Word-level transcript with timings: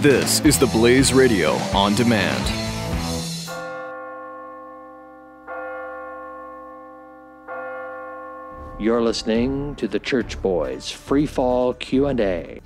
This 0.00 0.40
is 0.40 0.58
the 0.58 0.66
Blaze 0.66 1.12
Radio 1.12 1.52
on 1.74 1.94
demand. 1.94 2.42
You're 8.80 9.00
listening 9.00 9.76
to 9.76 9.86
the 9.86 10.00
Church 10.00 10.40
Boys 10.42 10.90
Free 10.90 11.26
Fall 11.26 11.74
Q&A. 11.74 12.60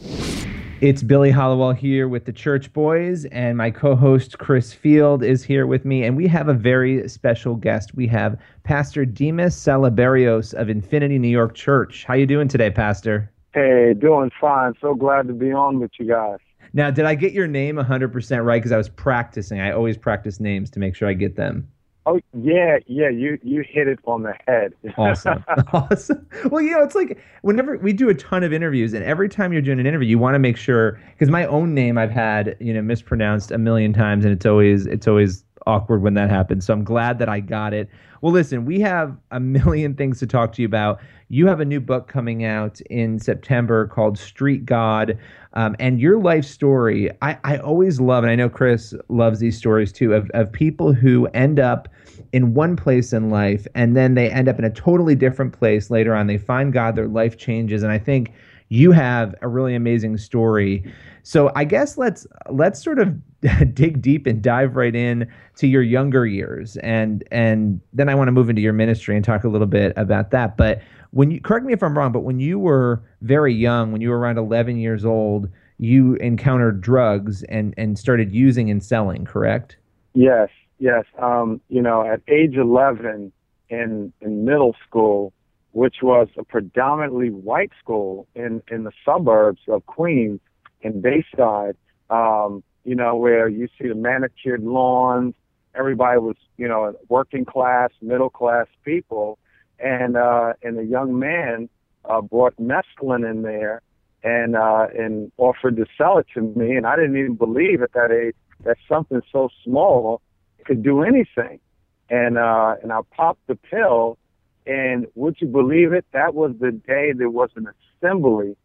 It's 0.81 1.03
Billy 1.03 1.31
Hallowell 1.31 1.73
here 1.73 2.09
with 2.09 2.25
the 2.25 2.33
Church 2.33 2.73
Boys, 2.73 3.27
and 3.27 3.59
my 3.59 3.71
co-host 3.71 4.39
Chris 4.39 4.73
Field 4.73 5.23
is 5.23 5.43
here 5.43 5.67
with 5.67 5.85
me, 5.85 6.05
and 6.05 6.17
we 6.17 6.27
have 6.29 6.49
a 6.49 6.55
very 6.55 7.07
special 7.09 7.55
guest. 7.55 7.95
We 7.95 8.07
have 8.07 8.41
Pastor 8.63 9.05
Dimas 9.05 9.55
Salaberrios 9.55 10.55
of 10.55 10.71
Infinity 10.71 11.19
New 11.19 11.29
York 11.29 11.55
Church. 11.55 12.05
How 12.05 12.15
you 12.15 12.27
doing 12.27 12.49
today, 12.49 12.71
Pastor? 12.71 13.31
Hey, 13.53 13.95
doing 13.99 14.31
fine. 14.41 14.75
So 14.81 14.95
glad 14.95 15.27
to 15.29 15.35
be 15.35 15.53
on 15.53 15.81
with 15.81 15.91
you 15.99 16.07
guys. 16.07 16.39
Now, 16.77 16.91
did 16.91 17.07
I 17.07 17.15
get 17.15 17.33
your 17.33 17.47
name 17.47 17.77
100% 17.77 18.45
right? 18.45 18.59
Because 18.59 18.71
I 18.71 18.77
was 18.77 18.91
practicing. 18.91 19.61
I 19.61 19.73
always 19.73 19.97
practice 19.97 20.39
names 20.39 20.69
to 20.73 20.79
make 20.79 20.95
sure 20.95 21.09
I 21.09 21.15
get 21.15 21.35
them. 21.35 21.67
Oh 22.05 22.21
yeah, 22.39 22.79
yeah. 22.87 23.09
You 23.09 23.37
you 23.43 23.65
hit 23.67 23.89
it 23.89 23.99
on 24.05 24.23
the 24.23 24.35
head. 24.47 24.75
awesome, 24.99 25.43
awesome. 25.73 26.25
Well, 26.51 26.63
you 26.63 26.71
know, 26.71 26.85
it's 26.85 26.95
like 26.95 27.19
whenever 27.43 27.79
we 27.79 27.93
do 27.93 28.09
a 28.11 28.15
ton 28.15 28.45
of 28.45 28.53
interviews, 28.53 28.93
and 28.93 29.03
every 29.03 29.29
time 29.29 29.53
you're 29.53 29.63
doing 29.63 29.81
an 29.81 29.87
interview, 29.87 30.07
you 30.07 30.19
want 30.19 30.37
to 30.37 30.39
make 30.39 30.57
sure 30.57 31.01
because 31.13 31.31
my 31.31 31.47
own 31.47 31.75
name 31.75 31.99
I've 31.99 32.13
had 32.13 32.57
you 32.61 32.73
know 32.73 32.83
mispronounced 32.83 33.51
a 33.51 33.59
million 33.59 33.93
times, 33.93 34.25
and 34.25 34.33
it's 34.33 34.47
always 34.47 34.87
it's 34.87 35.09
always 35.09 35.43
awkward 35.67 36.03
when 36.03 36.15
that 36.15 36.31
happens. 36.31 36.67
So 36.67 36.73
I'm 36.73 36.85
glad 36.85 37.19
that 37.19 37.29
I 37.29 37.41
got 37.41 37.75
it. 37.75 37.89
Well, 38.23 38.33
listen, 38.33 38.65
we 38.65 38.81
have 38.81 39.17
a 39.31 39.41
million 39.41 39.95
things 39.95 40.19
to 40.21 40.27
talk 40.27 40.53
to 40.55 40.63
you 40.63 40.67
about. 40.67 41.01
You 41.29 41.47
have 41.49 41.61
a 41.61 41.65
new 41.65 41.81
book 41.81 42.09
coming 42.09 42.45
out 42.45 42.81
in 42.83 43.19
September 43.19 43.87
called 43.87 44.19
Street 44.19 44.65
God. 44.65 45.19
Um, 45.55 45.77
and 45.79 46.01
your 46.01 46.19
life 46.19 46.45
story, 46.45 47.11
I, 47.23 47.39
I 47.45 47.59
always 47.59 48.01
love, 48.01 48.25
and 48.25 48.31
I 48.31 48.37
know 48.37 48.49
Chris 48.49 48.95
loves 49.09 49.41
these 49.41 49.59
stories 49.59 49.93
too, 49.93 50.15
of, 50.15 50.31
of 50.35 50.53
people 50.53 50.93
who 50.93 51.27
end 51.29 51.59
up 51.59 51.89
in 52.33 52.55
one 52.55 52.77
place 52.77 53.13
in 53.13 53.31
life 53.31 53.67
and 53.75 53.97
then 53.97 54.15
they 54.15 54.31
end 54.31 54.49
up 54.49 54.59
in 54.59 54.65
a 54.65 54.71
totally 54.71 55.15
different 55.15 55.53
place 55.53 55.91
later 55.91 56.15
on. 56.15 56.27
They 56.27 56.39
find 56.39 56.73
God, 56.73 56.97
their 56.97 57.09
life 57.09 57.37
changes. 57.37 57.83
And 57.83 57.93
I 57.93 57.99
think 57.99 58.33
you 58.69 58.93
have 58.93 59.35
a 59.43 59.49
really 59.49 59.75
amazing 59.75 60.19
story. 60.19 60.93
So 61.23 61.51
I 61.55 61.65
guess 61.65 61.97
let's 61.99 62.27
let's 62.51 62.83
sort 62.83 62.99
of 62.99 63.15
dig 63.75 64.01
deep 64.01 64.27
and 64.27 64.43
dive 64.43 64.77
right 64.77 64.95
in 64.95 65.31
to 65.57 65.67
your 65.67 65.83
younger 65.83 66.27
years 66.27 66.77
and 66.79 67.25
and 67.31 67.81
then 67.93 68.09
I 68.09 68.15
want 68.15 68.29
to 68.29 68.33
move 68.33 68.51
into 68.51 68.63
your 68.63 68.73
ministry 68.73 69.17
and 69.17 69.25
talk 69.25 69.45
a 69.45 69.49
little 69.49 69.67
bit 69.67 69.93
about 69.97 70.31
that. 70.31 70.57
But 70.57 70.83
when 71.11 71.31
you 71.31 71.41
correct 71.41 71.65
me 71.65 71.73
if 71.73 71.83
I'm 71.83 71.97
wrong, 71.97 72.13
but 72.13 72.21
when 72.21 72.41
you 72.41 72.59
were 72.59 73.03
very 73.23 73.55
young, 73.55 73.93
when 73.93 74.01
you 74.01 74.11
were 74.11 74.19
around 74.19 74.39
11 74.39 74.79
years 74.79 75.05
old, 75.05 75.49
you 75.79 76.15
encountered 76.17 76.81
drugs 76.81 77.43
and 77.45 77.75
and 77.77 77.99
started 77.99 78.33
using 78.33 78.71
and 78.71 78.83
selling, 78.83 79.25
correct? 79.25 79.77
Yes, 80.15 80.49
yes. 80.79 81.05
Um, 81.19 81.61
you 81.69 81.83
know, 81.83 82.07
at 82.07 82.21
age 82.29 82.57
11 82.57 83.33
in 83.69 84.13
in 84.21 84.45
middle 84.45 84.75
school, 84.87 85.33
which 85.73 85.97
was 86.03 86.29
a 86.39 86.45
predominantly 86.45 87.31
white 87.31 87.73
school 87.79 88.27
in 88.35 88.63
in 88.71 88.85
the 88.85 88.93
suburbs 89.05 89.61
of 89.69 89.85
Queens 89.87 90.41
in 90.83 91.01
Bayside, 91.01 91.77
um, 92.11 92.63
you 92.87 92.95
know, 92.95 93.17
where 93.17 93.49
you 93.49 93.69
see 93.79 93.89
the 93.89 93.95
manicured 93.95 94.63
lawns, 94.63 95.35
everybody 95.75 96.19
was, 96.19 96.37
you 96.57 96.69
know, 96.69 96.95
working 97.09 97.45
class, 97.45 97.91
middle 98.01 98.31
class 98.31 98.67
people 98.85 99.39
and 99.79 100.17
uh, 100.17 100.55
and 100.63 100.79
a 100.79 100.85
young 100.85 101.19
man 101.19 101.69
uh, 102.05 102.21
brought 102.21 102.57
mescaline 102.57 103.29
in 103.29 103.43
there 103.43 103.83
and 104.23 104.57
uh, 104.57 104.87
and 104.97 105.31
offered 105.37 105.77
to 105.77 105.87
sell 105.97 106.19
it 106.19 106.27
to 106.35 106.41
me, 106.41 106.77
and 106.77 106.87
I 106.87 106.97
didn't 106.97 107.17
even 107.17 107.35
believe 107.35 107.83
at 107.83 107.93
that 107.93 108.11
age 108.11 108.35
that 108.65 108.77
something 108.89 109.21
so 109.33 109.49
small 109.65 110.21
could 110.65 110.83
do 110.83 111.03
anything. 111.03 111.61
And 112.09 112.39
uh, 112.39 112.77
and 112.83 112.93
I 112.93 113.01
popped 113.15 113.47
the 113.47 113.57
pill, 113.57 114.19
and 114.67 115.07
would 115.15 115.37
you 115.41 115.49
believe 115.49 115.93
it? 115.93 116.07
That 116.13 116.35
was 116.35 116.53
the 116.61 116.73
day 116.73 117.13
there 117.13 117.31
was 117.31 117.51
an 117.57 117.69
assembly 118.01 118.57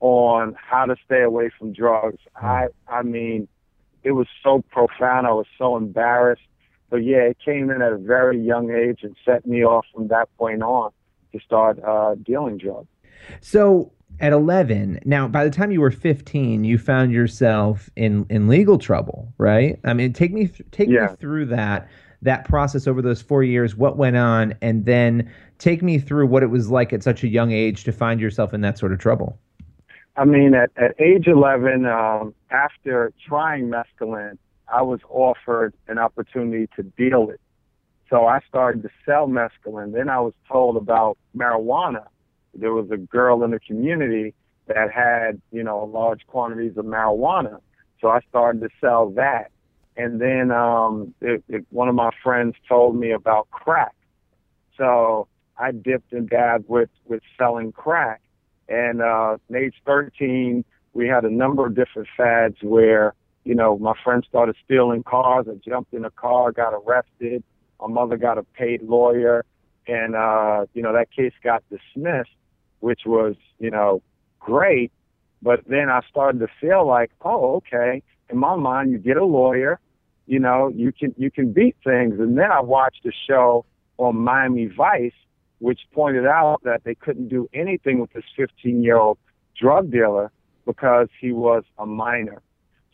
on 0.00 0.56
how 0.58 0.86
to 0.86 0.96
stay 1.04 1.22
away 1.22 1.50
from 1.58 1.72
drugs. 1.72 2.20
I 2.36 2.66
I 2.88 3.02
mean, 3.02 3.48
it 4.02 4.12
was 4.12 4.26
so 4.42 4.62
profound. 4.70 5.26
I 5.26 5.32
was 5.32 5.46
so 5.58 5.76
embarrassed 5.76 6.42
but 6.90 7.04
yeah, 7.04 7.18
it 7.18 7.38
came 7.42 7.70
in 7.70 7.80
at 7.80 7.92
a 7.92 7.96
very 7.96 8.38
young 8.38 8.70
age 8.70 9.00
and 9.02 9.16
set 9.24 9.46
me 9.46 9.64
off 9.64 9.86
from 9.94 10.08
that 10.08 10.28
point 10.36 10.62
on 10.62 10.90
to 11.32 11.40
start 11.40 11.82
uh, 11.84 12.16
dealing 12.16 12.58
drugs. 12.58 12.88
So 13.40 13.92
at 14.18 14.32
11, 14.32 14.98
now 15.04 15.28
by 15.28 15.44
the 15.44 15.50
time 15.50 15.70
you 15.70 15.80
were 15.80 15.92
15, 15.92 16.64
you 16.64 16.78
found 16.78 17.12
yourself 17.12 17.88
in 17.94 18.26
in 18.28 18.48
legal 18.48 18.76
trouble, 18.76 19.32
right? 19.38 19.78
I 19.84 19.94
mean, 19.94 20.12
take 20.12 20.32
me 20.32 20.48
th- 20.48 20.68
take 20.72 20.88
yeah. 20.88 21.06
me 21.06 21.16
through 21.20 21.46
that 21.46 21.88
that 22.22 22.44
process 22.44 22.86
over 22.86 23.00
those 23.00 23.22
4 23.22 23.44
years, 23.44 23.76
what 23.76 23.96
went 23.96 24.16
on 24.16 24.54
and 24.60 24.84
then 24.84 25.32
take 25.58 25.82
me 25.82 25.98
through 25.98 26.26
what 26.26 26.42
it 26.42 26.48
was 26.48 26.70
like 26.70 26.92
at 26.92 27.02
such 27.02 27.22
a 27.24 27.28
young 27.28 27.52
age 27.52 27.84
to 27.84 27.92
find 27.92 28.20
yourself 28.20 28.52
in 28.52 28.60
that 28.62 28.76
sort 28.76 28.92
of 28.92 28.98
trouble. 28.98 29.38
I 30.16 30.24
mean, 30.24 30.54
at, 30.54 30.70
at 30.76 31.00
age 31.00 31.26
11, 31.26 31.86
um, 31.86 32.34
after 32.50 33.12
trying 33.26 33.70
mescaline, 33.70 34.38
I 34.72 34.82
was 34.82 35.00
offered 35.08 35.74
an 35.88 35.98
opportunity 35.98 36.68
to 36.76 36.82
deal 36.82 37.30
it. 37.30 37.40
So 38.08 38.26
I 38.26 38.40
started 38.48 38.82
to 38.82 38.90
sell 39.06 39.28
mescaline. 39.28 39.92
Then 39.92 40.08
I 40.08 40.20
was 40.20 40.34
told 40.50 40.76
about 40.76 41.16
marijuana. 41.36 42.06
There 42.54 42.72
was 42.72 42.90
a 42.90 42.96
girl 42.96 43.44
in 43.44 43.52
the 43.52 43.60
community 43.60 44.34
that 44.66 44.90
had, 44.92 45.40
you 45.52 45.62
know, 45.62 45.84
large 45.84 46.26
quantities 46.26 46.76
of 46.76 46.84
marijuana. 46.84 47.60
So 48.00 48.08
I 48.08 48.20
started 48.28 48.60
to 48.62 48.68
sell 48.80 49.10
that. 49.10 49.50
And 49.96 50.20
then 50.20 50.50
um, 50.50 51.14
it, 51.20 51.44
it, 51.48 51.66
one 51.70 51.88
of 51.88 51.94
my 51.94 52.10
friends 52.22 52.56
told 52.68 52.96
me 52.96 53.12
about 53.12 53.50
crack. 53.50 53.94
So 54.76 55.28
I 55.58 55.72
dipped 55.72 56.12
and 56.12 56.28
dabbed 56.28 56.68
with, 56.68 56.88
with 57.06 57.22
selling 57.38 57.72
crack. 57.72 58.20
And 58.70 59.02
uh, 59.02 59.36
age 59.54 59.74
13, 59.84 60.64
we 60.94 61.06
had 61.06 61.24
a 61.24 61.30
number 61.30 61.66
of 61.66 61.74
different 61.74 62.08
fads 62.16 62.56
where 62.62 63.14
you 63.44 63.54
know, 63.54 63.78
my 63.78 63.94
friends 64.04 64.26
started 64.28 64.56
stealing 64.64 65.02
cars. 65.02 65.46
I 65.50 65.54
jumped 65.66 65.94
in 65.94 66.04
a 66.04 66.10
car, 66.10 66.52
got 66.52 66.74
arrested. 66.74 67.42
My 67.80 67.88
mother 67.88 68.16
got 68.16 68.38
a 68.38 68.42
paid 68.42 68.82
lawyer, 68.82 69.44
and 69.86 70.14
uh, 70.14 70.66
you 70.74 70.82
know 70.82 70.92
that 70.92 71.10
case 71.10 71.32
got 71.42 71.64
dismissed, 71.70 72.30
which 72.80 73.00
was 73.06 73.36
you 73.58 73.70
know 73.70 74.02
great. 74.38 74.92
But 75.42 75.60
then 75.66 75.88
I 75.88 76.00
started 76.10 76.40
to 76.40 76.48
feel 76.60 76.86
like, 76.86 77.10
oh, 77.22 77.56
okay. 77.56 78.02
In 78.28 78.36
my 78.36 78.56
mind, 78.56 78.92
you 78.92 78.98
get 78.98 79.16
a 79.16 79.24
lawyer, 79.24 79.80
you 80.26 80.38
know, 80.38 80.68
you 80.68 80.92
can 80.92 81.14
you 81.16 81.30
can 81.30 81.52
beat 81.52 81.76
things. 81.82 82.20
And 82.20 82.36
then 82.36 82.52
I 82.52 82.60
watched 82.60 83.06
a 83.06 83.12
show 83.26 83.64
on 83.96 84.16
Miami 84.16 84.66
Vice, 84.66 85.12
which 85.60 85.80
pointed 85.92 86.26
out 86.26 86.60
that 86.64 86.82
they 86.84 86.94
couldn't 86.94 87.28
do 87.28 87.48
anything 87.54 88.00
with 88.00 88.12
this 88.12 88.24
15 88.36 88.82
year 88.82 88.96
old 88.96 89.18
drug 89.58 89.90
dealer 89.90 90.32
because 90.66 91.08
he 91.20 91.32
was 91.32 91.62
a 91.78 91.86
minor. 91.86 92.42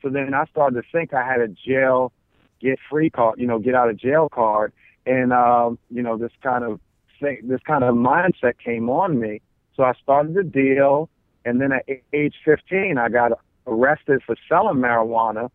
So 0.03 0.11
then 0.11 0.35
I 0.35 0.45
started 0.47 0.83
to 0.83 0.89
think 0.93 1.15
I 1.15 1.27
had 1.27 1.41
a 1.41 1.49
jail 1.49 2.13
get 2.61 2.79
free 2.91 3.11
card, 3.11 3.39
you 3.39 3.47
know, 3.47 3.59
get 3.59 3.75
out 3.75 3.89
of 3.89 3.97
jail 3.97 4.29
card, 4.29 4.73
and 5.05 5.33
um, 5.33 5.79
you 5.91 6.03
know 6.03 6.17
this 6.17 6.33
kind 6.43 6.65
of 6.65 6.81
thing, 7.21 7.41
this 7.45 7.61
kind 7.67 7.85
of 7.85 7.95
mindset 7.95 8.59
came 8.63 8.91
on 8.91 9.19
me. 9.19 9.41
So 9.77 9.83
I 9.83 9.93
started 10.03 10.35
the 10.35 10.43
deal, 10.43 11.09
and 11.45 11.61
then 11.61 11.73
at 11.73 11.85
age 12.13 12.35
15, 12.45 12.99
I 12.99 13.09
got 13.09 13.33
arrested 13.67 14.23
for 14.25 14.37
selling 14.49 14.79
marijuana. 14.79 15.51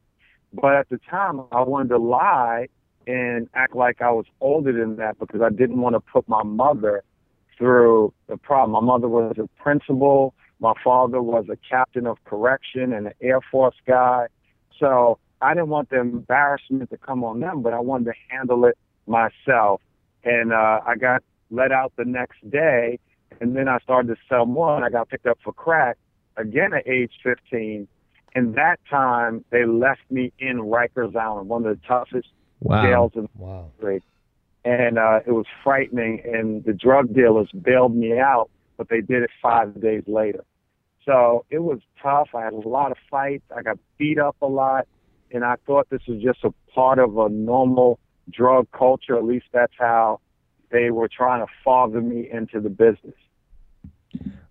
But 0.54 0.76
at 0.76 0.90
the 0.90 1.00
time, 1.10 1.42
I 1.52 1.62
wanted 1.62 1.90
to 1.90 1.98
lie 1.98 2.68
and 3.12 3.50
act 3.54 3.76
like 3.76 4.02
I 4.02 4.10
was 4.10 4.26
older 4.40 4.72
than 4.72 4.96
that 4.96 5.20
because 5.20 5.42
I 5.42 5.50
didn't 5.50 5.82
want 5.82 5.96
to 5.96 6.00
put 6.00 6.30
my 6.30 6.44
mother 6.44 7.04
through 7.58 8.14
the 8.28 8.38
problem. 8.38 8.72
My 8.72 8.94
mother 8.94 9.10
was 9.10 9.36
a 9.38 9.48
principal. 9.62 10.34
My 10.62 10.74
father 10.82 11.22
was 11.22 11.46
a 11.52 11.58
captain 11.58 12.08
of 12.08 12.24
correction 12.24 12.94
and 12.94 13.08
an 13.08 13.14
Air 13.22 13.42
Force 13.52 13.76
guy. 13.86 14.28
So 14.80 15.20
I 15.42 15.54
didn't 15.54 15.68
want 15.70 15.90
the 15.90 16.00
embarrassment 16.00 16.90
to 16.92 16.98
come 16.98 17.26
on 17.26 17.42
them, 17.42 17.62
but 17.62 17.74
I 17.74 17.82
wanted 17.82 18.06
to 18.06 18.14
handle 18.30 18.64
it 18.64 18.78
myself. 19.08 19.82
And 20.24 20.54
uh, 20.54 20.80
I 20.88 20.96
got 20.96 21.22
let 21.50 21.74
out 21.74 21.92
the 21.98 22.06
next 22.06 22.50
day, 22.50 22.98
and 23.42 23.58
then 23.58 23.68
I 23.68 23.80
started 23.80 24.08
to 24.08 24.22
sell 24.30 24.46
more, 24.46 24.78
and 24.78 24.86
I 24.86 24.90
got 24.90 25.10
picked 25.10 25.28
up 25.28 25.38
for 25.44 25.52
crack 25.52 25.98
again 26.38 26.74
at 26.74 26.88
age 26.88 27.12
15. 27.24 27.90
And 28.34 28.56
that 28.56 28.80
time, 28.90 29.44
they 29.50 29.66
left 29.66 30.10
me 30.10 30.32
in 30.40 30.60
Rikers 30.60 31.14
Island, 31.18 31.50
one 31.50 31.66
of 31.66 31.78
the 31.78 31.86
toughest 31.86 32.30
wow. 32.62 32.84
jails 32.84 33.12
in 33.16 33.28
wow. 33.36 33.72
the. 33.80 34.04
And 34.64 35.00
uh, 35.00 35.22
it 35.26 35.32
was 35.32 35.46
frightening, 35.64 36.22
and 36.24 36.64
the 36.64 36.74
drug 36.74 37.14
dealers 37.14 37.50
bailed 37.52 37.96
me 37.96 38.20
out, 38.20 38.50
but 38.78 38.90
they 38.90 39.02
did 39.02 39.24
it 39.24 39.32
five 39.42 39.82
days 39.82 40.04
later. 40.08 40.44
So 41.06 41.46
it 41.50 41.60
was 41.60 41.80
tough. 42.02 42.30
I 42.36 42.44
had 42.44 42.54
a 42.54 42.68
lot 42.68 42.92
of 42.92 42.98
fights. 43.10 43.44
I 43.56 43.64
got 43.64 43.80
beat 43.98 44.20
up 44.20 44.36
a 44.42 44.48
lot. 44.48 44.88
And 45.32 45.44
I 45.44 45.56
thought 45.66 45.90
this 45.90 46.02
was 46.08 46.22
just 46.22 46.44
a 46.44 46.54
part 46.74 47.00
of 47.00 47.18
a 47.18 47.30
normal 47.30 48.00
drug 48.30 48.68
culture. 48.72 49.18
At 49.18 49.24
least 49.24 49.46
that's 49.52 49.74
how 49.80 50.20
they 50.72 50.92
were 50.92 51.08
trying 51.08 51.46
to 51.46 51.52
father 51.64 52.02
me 52.02 52.30
into 52.32 52.60
the 52.60 52.70
business. 52.70 53.16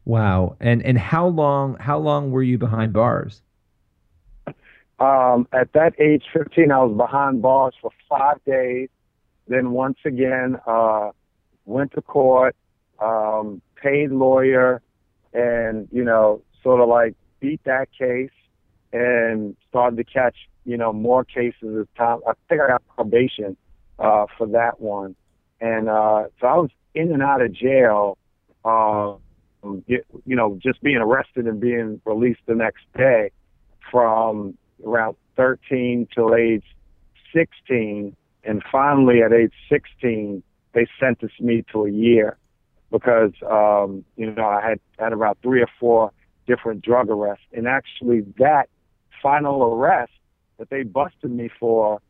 Wow. 0.04 0.56
And 0.58 0.82
and 0.82 0.98
how 0.98 1.28
long 1.28 1.76
how 1.78 1.98
long 1.98 2.30
were 2.30 2.42
you 2.42 2.58
behind 2.58 2.92
bars? 2.92 3.42
Um, 5.00 5.48
at 5.52 5.72
that 5.72 5.98
age, 5.98 6.24
15, 6.32 6.70
I 6.70 6.84
was 6.84 6.94
behind 6.94 7.40
bars 7.40 7.74
for 7.80 7.90
five 8.08 8.36
days. 8.44 8.90
Then 9.48 9.70
once 9.70 9.98
again, 10.04 10.58
uh, 10.66 11.10
went 11.64 11.92
to 11.92 12.02
court, 12.02 12.54
um, 13.00 13.62
paid 13.82 14.10
lawyer, 14.10 14.82
and 15.32 15.88
you 15.90 16.04
know, 16.04 16.42
sort 16.62 16.80
of 16.80 16.88
like 16.88 17.14
beat 17.40 17.64
that 17.64 17.88
case, 17.98 18.30
and 18.92 19.56
started 19.70 19.96
to 19.96 20.04
catch 20.04 20.36
you 20.66 20.76
know 20.76 20.92
more 20.92 21.24
cases 21.24 21.78
as 21.80 21.86
time. 21.96 22.18
I 22.28 22.32
think 22.48 22.60
I 22.60 22.68
got 22.68 22.82
probation 22.94 23.56
uh, 23.98 24.26
for 24.36 24.46
that 24.48 24.80
one, 24.80 25.16
and 25.60 25.88
uh, 25.88 26.24
so 26.40 26.46
I 26.46 26.54
was 26.56 26.70
in 26.94 27.10
and 27.12 27.22
out 27.22 27.40
of 27.40 27.52
jail. 27.52 28.18
Uh, 28.64 29.14
you, 29.86 30.02
you 30.26 30.36
know, 30.36 30.58
just 30.62 30.82
being 30.82 30.98
arrested 30.98 31.46
and 31.46 31.60
being 31.60 32.00
released 32.04 32.40
the 32.46 32.54
next 32.54 32.84
day 32.96 33.30
from 33.90 34.56
around 34.84 35.16
13 35.36 36.08
till 36.14 36.34
age 36.34 36.64
16. 37.34 38.16
And 38.44 38.62
finally, 38.70 39.22
at 39.22 39.32
age 39.32 39.52
16, 39.68 40.42
they 40.72 40.86
sentenced 40.98 41.40
me 41.40 41.64
to 41.72 41.84
a 41.86 41.90
year 41.90 42.36
because, 42.90 43.32
um, 43.48 44.04
you 44.16 44.30
know, 44.30 44.44
I 44.44 44.66
had 44.66 44.80
had 44.98 45.12
about 45.12 45.38
three 45.42 45.62
or 45.62 45.68
four 45.78 46.12
different 46.46 46.82
drug 46.82 47.10
arrests. 47.10 47.44
And 47.52 47.68
actually, 47.68 48.20
that 48.38 48.68
final 49.22 49.62
arrest 49.62 50.12
that 50.58 50.70
they 50.70 50.82
busted 50.82 51.30
me 51.30 51.50
for, 51.58 52.00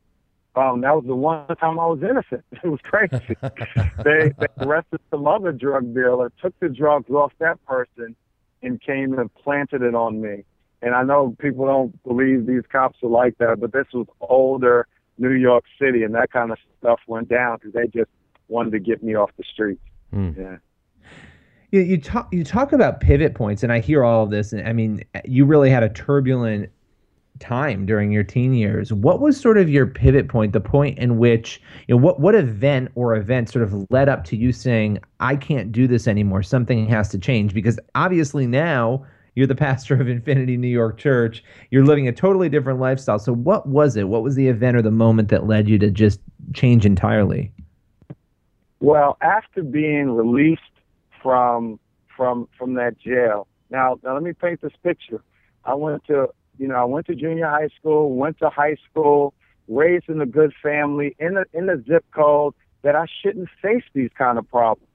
um, 0.56 0.80
that 0.80 0.94
was 0.94 1.04
the 1.06 1.14
one 1.14 1.46
time 1.56 1.78
I 1.78 1.86
was 1.86 2.00
innocent. 2.02 2.44
It 2.64 2.68
was 2.68 2.80
crazy. 2.82 3.36
they, 4.04 4.32
they 4.38 4.46
arrested 4.58 5.00
some 5.10 5.26
other 5.26 5.52
drug 5.52 5.94
dealer, 5.94 6.32
took 6.42 6.58
the 6.60 6.68
drugs 6.68 7.10
off 7.10 7.32
that 7.38 7.64
person, 7.66 8.16
and 8.62 8.80
came 8.80 9.18
and 9.18 9.32
planted 9.34 9.82
it 9.82 9.94
on 9.94 10.20
me. 10.20 10.44
And 10.82 10.94
I 10.94 11.02
know 11.02 11.36
people 11.38 11.66
don't 11.66 12.02
believe 12.04 12.46
these 12.46 12.62
cops 12.70 12.98
are 13.02 13.08
like 13.08 13.36
that, 13.38 13.60
but 13.60 13.72
this 13.72 13.86
was 13.92 14.06
older 14.20 14.86
New 15.18 15.32
York 15.32 15.64
City, 15.80 16.02
and 16.02 16.14
that 16.14 16.32
kind 16.32 16.50
of 16.50 16.58
stuff 16.78 17.00
went 17.06 17.28
down 17.28 17.58
because 17.58 17.74
they 17.74 17.86
just 17.86 18.10
wanted 18.48 18.70
to 18.72 18.78
get 18.80 19.02
me 19.02 19.14
off 19.14 19.30
the 19.36 19.44
streets. 19.44 19.82
Mm. 20.14 20.36
Yeah. 20.36 20.56
You, 21.70 21.82
you 21.82 22.00
talk 22.00 22.28
you 22.32 22.42
talk 22.42 22.72
about 22.72 23.00
pivot 23.00 23.34
points, 23.34 23.62
and 23.62 23.72
I 23.72 23.80
hear 23.80 24.02
all 24.02 24.24
of 24.24 24.30
this. 24.30 24.52
And 24.52 24.66
I 24.66 24.72
mean, 24.72 25.04
you 25.24 25.44
really 25.44 25.70
had 25.70 25.82
a 25.82 25.88
turbulent 25.88 26.70
time 27.38 27.86
during 27.86 28.10
your 28.10 28.22
teen 28.24 28.54
years. 28.54 28.92
What 28.92 29.20
was 29.20 29.38
sort 29.38 29.58
of 29.58 29.68
your 29.68 29.86
pivot 29.86 30.28
point, 30.28 30.52
the 30.52 30.60
point 30.60 30.98
in 30.98 31.18
which, 31.18 31.60
you 31.86 31.94
know, 31.94 32.00
what 32.00 32.20
what 32.20 32.34
event 32.34 32.90
or 32.94 33.14
event 33.14 33.50
sort 33.50 33.62
of 33.62 33.86
led 33.90 34.08
up 34.08 34.24
to 34.24 34.36
you 34.36 34.52
saying, 34.52 34.98
I 35.20 35.36
can't 35.36 35.70
do 35.70 35.86
this 35.86 36.08
anymore. 36.08 36.42
Something 36.42 36.86
has 36.88 37.08
to 37.10 37.18
change. 37.18 37.54
Because 37.54 37.78
obviously 37.94 38.46
now 38.46 39.04
you're 39.34 39.46
the 39.46 39.54
pastor 39.54 39.94
of 40.00 40.08
Infinity 40.08 40.56
New 40.56 40.68
York 40.68 40.98
Church. 40.98 41.42
You're 41.70 41.84
living 41.84 42.08
a 42.08 42.12
totally 42.12 42.48
different 42.48 42.80
lifestyle. 42.80 43.18
So, 43.18 43.32
what 43.32 43.68
was 43.68 43.96
it? 43.96 44.08
What 44.08 44.22
was 44.22 44.34
the 44.34 44.48
event 44.48 44.76
or 44.76 44.82
the 44.82 44.90
moment 44.90 45.28
that 45.28 45.46
led 45.46 45.68
you 45.68 45.78
to 45.78 45.90
just 45.90 46.20
change 46.54 46.84
entirely? 46.84 47.52
Well, 48.80 49.16
after 49.20 49.62
being 49.62 50.10
released 50.10 50.62
from 51.22 51.78
from 52.16 52.48
from 52.56 52.74
that 52.74 52.98
jail, 52.98 53.46
now, 53.70 53.98
now 54.02 54.14
let 54.14 54.22
me 54.22 54.32
paint 54.32 54.60
this 54.62 54.72
picture. 54.82 55.22
I 55.64 55.74
went 55.74 56.04
to 56.06 56.28
you 56.58 56.68
know 56.68 56.76
I 56.76 56.84
went 56.84 57.06
to 57.06 57.14
junior 57.14 57.48
high 57.48 57.68
school, 57.78 58.14
went 58.14 58.38
to 58.38 58.50
high 58.50 58.76
school, 58.90 59.34
raised 59.68 60.08
in 60.08 60.20
a 60.20 60.26
good 60.26 60.52
family, 60.62 61.14
in 61.18 61.36
a 61.36 61.44
in 61.52 61.68
a 61.68 61.82
zip 61.82 62.04
code 62.14 62.54
that 62.82 62.96
I 62.96 63.06
shouldn't 63.22 63.48
face 63.62 63.84
these 63.94 64.10
kind 64.16 64.38
of 64.38 64.48
problems. 64.48 64.88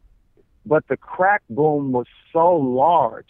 But 0.65 0.87
the 0.87 0.97
crack 0.97 1.43
boom 1.49 1.91
was 1.91 2.07
so 2.33 2.55
large 2.55 3.29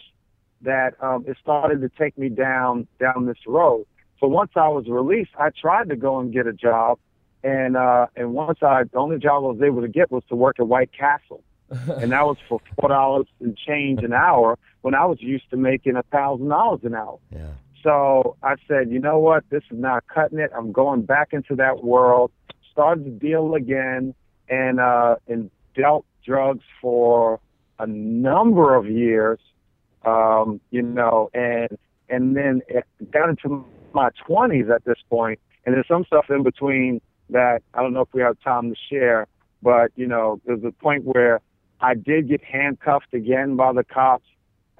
that 0.62 0.94
um, 1.02 1.24
it 1.26 1.36
started 1.40 1.80
to 1.82 1.90
take 1.98 2.16
me 2.18 2.28
down 2.28 2.86
down 2.98 3.26
this 3.26 3.38
road. 3.46 3.86
So 4.20 4.26
once 4.26 4.52
I 4.56 4.68
was 4.68 4.86
released, 4.88 5.30
I 5.38 5.50
tried 5.50 5.90
to 5.90 5.96
go 5.96 6.18
and 6.18 6.32
get 6.32 6.46
a 6.46 6.52
job, 6.52 6.98
and 7.44 7.76
uh, 7.76 8.06
and 8.16 8.32
once 8.32 8.58
I 8.62 8.84
the 8.84 8.98
only 8.98 9.18
job 9.18 9.44
I 9.44 9.48
was 9.48 9.62
able 9.62 9.82
to 9.82 9.88
get 9.88 10.10
was 10.10 10.22
to 10.28 10.36
work 10.36 10.56
at 10.58 10.66
White 10.66 10.90
Castle, 10.92 11.42
and 11.70 12.12
that 12.12 12.24
was 12.24 12.38
for 12.48 12.60
four 12.78 12.88
dollars 12.88 13.26
and 13.40 13.56
change 13.56 14.02
an 14.02 14.12
hour 14.12 14.58
when 14.82 14.94
I 14.94 15.04
was 15.04 15.20
used 15.20 15.50
to 15.50 15.56
making 15.56 15.96
a 15.96 16.02
thousand 16.04 16.48
dollars 16.48 16.80
an 16.84 16.94
hour. 16.94 17.18
Yeah. 17.30 17.50
So 17.82 18.36
I 18.42 18.56
said, 18.66 18.90
you 18.90 18.98
know 18.98 19.18
what, 19.20 19.44
this 19.50 19.62
is 19.70 19.78
not 19.78 20.04
cutting 20.12 20.40
it. 20.40 20.50
I'm 20.56 20.72
going 20.72 21.02
back 21.02 21.28
into 21.32 21.54
that 21.56 21.84
world. 21.84 22.32
Started 22.72 23.04
to 23.04 23.10
deal 23.10 23.54
again, 23.54 24.14
and 24.48 24.80
uh, 24.80 25.16
and 25.28 25.50
dealt 25.74 26.06
drugs 26.24 26.64
for 26.80 27.38
a 27.78 27.86
number 27.86 28.74
of 28.74 28.86
years 28.86 29.38
um, 30.06 30.60
you 30.70 30.82
know, 30.82 31.30
and 31.34 31.76
and 32.08 32.36
then 32.36 32.62
it 32.68 32.84
got 33.10 33.28
into 33.28 33.64
my 33.92 34.10
20s 34.28 34.72
at 34.72 34.84
this 34.84 34.98
point, 35.10 35.40
and 35.64 35.74
there's 35.74 35.88
some 35.88 36.04
stuff 36.04 36.26
in 36.30 36.42
between 36.42 37.00
that 37.30 37.62
I 37.74 37.82
don't 37.82 37.92
know 37.92 38.02
if 38.02 38.08
we 38.12 38.22
have 38.22 38.38
time 38.40 38.70
to 38.70 38.76
share, 38.88 39.26
but 39.62 39.90
you 39.96 40.06
know, 40.06 40.40
there's 40.46 40.62
a 40.64 40.70
point 40.70 41.04
where 41.04 41.40
I 41.80 41.94
did 41.94 42.28
get 42.28 42.42
handcuffed 42.44 43.12
again 43.12 43.56
by 43.56 43.72
the 43.72 43.84
cops, 43.84 44.28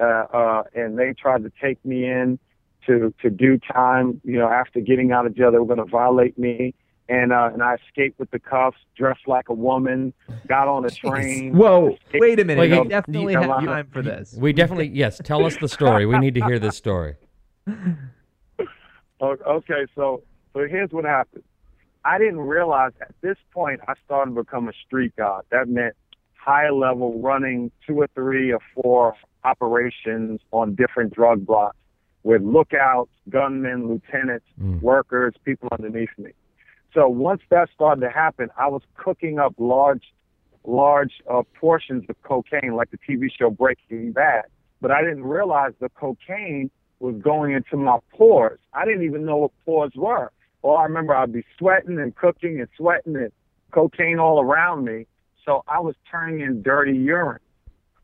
uh, 0.00 0.04
uh, 0.04 0.62
and 0.74 0.98
they 0.98 1.12
tried 1.12 1.42
to 1.42 1.52
take 1.60 1.84
me 1.84 2.04
in 2.04 2.38
to 2.86 3.12
to 3.22 3.30
do 3.30 3.58
time. 3.58 4.20
You 4.24 4.38
know, 4.38 4.48
after 4.48 4.80
getting 4.80 5.12
out 5.12 5.26
of 5.26 5.34
jail, 5.36 5.50
they 5.50 5.58
were 5.58 5.66
going 5.66 5.84
to 5.84 5.90
violate 5.90 6.38
me 6.38 6.74
and 7.08 7.32
uh, 7.32 7.50
and 7.52 7.62
I 7.62 7.76
escaped 7.86 8.18
with 8.18 8.30
the 8.30 8.38
cuffs, 8.38 8.78
dressed 8.96 9.26
like 9.26 9.48
a 9.48 9.54
woman, 9.54 10.12
got 10.48 10.68
on 10.68 10.84
a 10.84 10.90
train. 10.90 11.56
Whoa! 11.56 11.96
Wait 12.14 12.40
a 12.40 12.44
minute. 12.44 12.68
Well, 12.68 12.82
we 12.82 12.88
definitely 12.88 13.32
you, 13.32 13.38
have 13.40 13.64
time 13.64 13.88
for 13.92 14.02
this. 14.02 14.34
We 14.38 14.52
definitely 14.52 14.88
yes. 14.88 15.20
Tell 15.22 15.44
us 15.44 15.56
the 15.56 15.68
story. 15.68 16.06
We 16.06 16.18
need 16.18 16.34
to 16.34 16.44
hear 16.44 16.58
this 16.58 16.76
story. 16.76 17.16
Okay, 19.22 19.86
so 19.94 20.22
so 20.52 20.66
here's 20.68 20.90
what 20.90 21.04
happened. 21.04 21.42
I 22.04 22.18
didn't 22.18 22.40
realize 22.40 22.92
at 23.00 23.14
this 23.22 23.36
point 23.52 23.80
I 23.88 23.94
started 24.04 24.34
to 24.34 24.42
become 24.42 24.68
a 24.68 24.72
street 24.86 25.14
god. 25.16 25.44
That 25.50 25.68
meant 25.68 25.94
high 26.34 26.70
level 26.70 27.20
running 27.20 27.70
two 27.86 28.00
or 28.00 28.08
three 28.14 28.52
or 28.52 28.60
four 28.74 29.14
operations 29.44 30.40
on 30.52 30.74
different 30.74 31.14
drug 31.14 31.46
blocks 31.46 31.76
with 32.22 32.42
lookouts, 32.42 33.10
gunmen, 33.28 33.88
lieutenants, 33.88 34.46
mm. 34.60 34.80
workers, 34.80 35.34
people 35.44 35.68
underneath 35.72 36.10
me. 36.18 36.30
So 36.96 37.10
once 37.10 37.42
that 37.50 37.68
started 37.74 38.00
to 38.00 38.10
happen, 38.10 38.48
I 38.58 38.68
was 38.68 38.80
cooking 38.94 39.38
up 39.38 39.52
large, 39.58 40.14
large 40.64 41.12
uh, 41.30 41.42
portions 41.60 42.06
of 42.08 42.16
cocaine, 42.22 42.74
like 42.74 42.90
the 42.90 42.96
TV 42.96 43.28
show 43.38 43.50
Breaking 43.50 44.12
Bad. 44.12 44.44
But 44.80 44.92
I 44.92 45.02
didn't 45.02 45.24
realize 45.24 45.72
the 45.78 45.90
cocaine 45.90 46.70
was 46.98 47.14
going 47.16 47.52
into 47.52 47.76
my 47.76 47.98
pores. 48.12 48.60
I 48.72 48.86
didn't 48.86 49.02
even 49.02 49.26
know 49.26 49.36
what 49.36 49.50
pores 49.66 49.92
were. 49.94 50.32
All 50.62 50.78
I 50.78 50.84
remember, 50.84 51.14
I'd 51.14 51.34
be 51.34 51.44
sweating 51.58 51.98
and 51.98 52.16
cooking 52.16 52.60
and 52.60 52.68
sweating 52.78 53.14
and 53.14 53.30
cocaine 53.72 54.18
all 54.18 54.40
around 54.40 54.86
me. 54.86 55.06
So 55.44 55.64
I 55.68 55.80
was 55.80 55.96
turning 56.10 56.40
in 56.40 56.62
dirty 56.62 56.96
urine. 56.96 57.40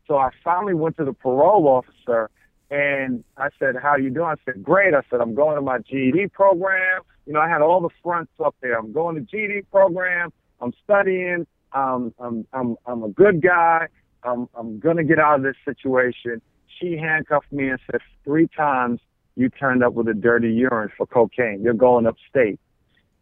So 0.06 0.18
I 0.18 0.32
finally 0.44 0.74
went 0.74 0.98
to 0.98 1.06
the 1.06 1.14
parole 1.14 1.66
officer 1.66 2.28
and 2.70 3.24
I 3.38 3.48
said, 3.58 3.74
"How 3.82 3.96
you 3.96 4.10
doing?" 4.10 4.26
I 4.26 4.34
said, 4.44 4.62
"Great." 4.62 4.92
I 4.94 5.00
said, 5.08 5.22
"I'm 5.22 5.34
going 5.34 5.56
to 5.56 5.62
my 5.62 5.78
GED 5.78 6.28
program 6.28 7.02
you 7.26 7.32
know, 7.32 7.40
I 7.40 7.48
had 7.48 7.62
all 7.62 7.80
the 7.80 7.90
fronts 8.02 8.32
up 8.44 8.54
there. 8.60 8.78
I'm 8.78 8.92
going 8.92 9.14
to 9.16 9.36
GD 9.36 9.66
program. 9.70 10.32
I'm 10.60 10.72
studying. 10.84 11.46
Um, 11.72 12.14
I'm, 12.18 12.46
I'm, 12.52 12.76
I'm 12.86 13.02
a 13.02 13.08
good 13.08 13.42
guy. 13.42 13.86
I'm, 14.24 14.48
I'm 14.54 14.78
going 14.78 14.96
to 14.96 15.04
get 15.04 15.18
out 15.18 15.36
of 15.36 15.42
this 15.42 15.56
situation. 15.64 16.40
She 16.80 16.96
handcuffed 16.96 17.52
me 17.52 17.68
and 17.68 17.78
said 17.90 18.00
three 18.24 18.48
times, 18.56 19.00
you 19.36 19.48
turned 19.48 19.82
up 19.82 19.94
with 19.94 20.08
a 20.08 20.14
dirty 20.14 20.52
urine 20.52 20.90
for 20.96 21.06
cocaine. 21.06 21.62
You're 21.62 21.74
going 21.74 22.06
upstate. 22.06 22.60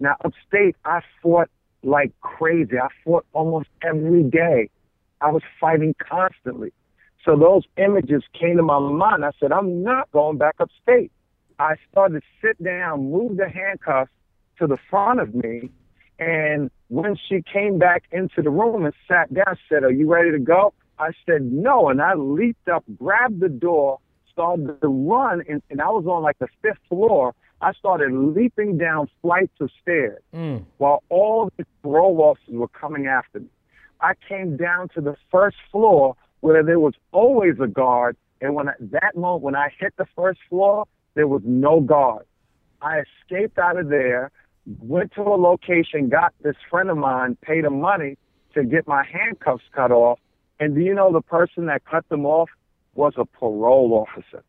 Now, 0.01 0.17
upstate, 0.25 0.77
I 0.85 1.01
fought 1.23 1.51
like 1.83 2.13
crazy. 2.21 2.79
I 2.79 2.89
fought 3.05 3.27
almost 3.33 3.69
every 3.83 4.25
day. 4.25 4.71
I 5.21 5.31
was 5.31 5.43
fighting 5.61 5.95
constantly. 5.99 6.73
So 7.25 7.37
those 7.37 7.65
images 7.77 8.23
came 8.39 8.57
to 8.57 8.63
my 8.63 8.79
mind. 8.79 9.25
I 9.25 9.31
said, 9.39 9.53
I'm 9.53 9.83
not 9.83 10.11
going 10.11 10.39
back 10.39 10.57
upstate. 10.59 11.13
I 11.61 11.75
started 11.93 12.23
to 12.23 12.27
sit 12.41 12.63
down, 12.65 13.11
move 13.11 13.37
the 13.37 13.47
handcuffs 13.47 14.11
to 14.59 14.67
the 14.67 14.79
front 14.89 15.21
of 15.21 15.35
me. 15.35 15.71
And 16.19 16.71
when 16.89 17.17
she 17.29 17.43
came 17.43 17.79
back 17.79 18.05
into 18.13 18.41
the 18.41 18.49
room 18.49 18.87
and 18.87 18.95
sat 19.07 19.33
down, 19.33 19.59
said, 19.69 19.85
Are 19.85 19.93
you 19.93 20.11
ready 20.11 20.31
to 20.31 20.39
go? 20.39 20.73
I 20.99 21.11
said, 21.27 21.43
No. 21.43 21.91
And 21.91 22.01
I 22.01 22.15
leaped 22.15 22.67
up, 22.69 22.85
grabbed 22.99 23.41
the 23.41 23.51
door, 23.51 23.99
started 24.33 24.81
to 24.81 24.89
run, 24.89 25.43
and, 25.49 25.63
and 25.69 25.83
I 25.83 25.91
was 25.91 26.07
on 26.07 26.23
like 26.23 26.39
the 26.39 26.49
fifth 26.63 26.79
floor. 26.89 27.35
I 27.61 27.75
started 27.75 28.11
leaping 28.11 28.79
down 28.79 29.11
flights 29.21 29.53
of 29.61 29.71
stairs 29.83 30.23
mm. 30.35 30.65
while 30.79 31.03
all 31.11 31.51
the 31.59 31.67
parole 31.83 32.23
officers 32.23 32.55
were 32.55 32.69
coming 32.69 33.07
after 33.07 33.41
me. 33.41 33.49
I 34.01 34.15
came 34.27 34.57
down 34.57 34.89
to 34.95 35.03
the 35.03 35.15
first 35.31 35.59
floor 35.71 36.17
where 36.41 36.63
there 36.63 36.81
was 36.81 36.95
always 37.13 37.57
a 37.63 37.67
guard. 37.67 38.17
And 38.41 38.55
when 38.55 38.71
I, 38.71 38.73
that 38.81 39.15
moment, 39.15 39.43
when 39.43 39.55
I 39.55 39.69
hit 39.79 39.93
the 39.99 40.07
first 40.17 40.41
floor, 40.49 40.87
there 41.15 41.27
was 41.27 41.43
no 41.45 41.81
guard. 41.81 42.27
I 42.83 43.03
escaped 43.23 43.59
out 43.59 43.79
of 43.79 43.89
there, 43.89 44.31
went 44.81 45.13
to 45.15 45.23
a 45.23 45.37
location, 45.37 46.09
got 46.09 46.33
this 46.43 46.57
friend 46.71 46.91
of 46.91 46.97
mine, 46.97 47.37
paid 47.43 47.65
him 47.65 47.81
money 47.81 48.17
to 48.55 48.65
get 48.65 48.87
my 48.87 49.05
handcuffs 49.05 49.65
cut 49.75 49.91
off. 49.91 50.19
And 50.59 50.75
do 50.75 50.81
you 50.81 50.95
know 50.95 51.13
the 51.13 51.21
person 51.21 51.67
that 51.67 51.85
cut 51.85 52.09
them 52.09 52.27
off 52.27 52.51
was 52.95 53.15
a 53.17 53.25
parole 53.25 54.07
officer? 54.07 54.43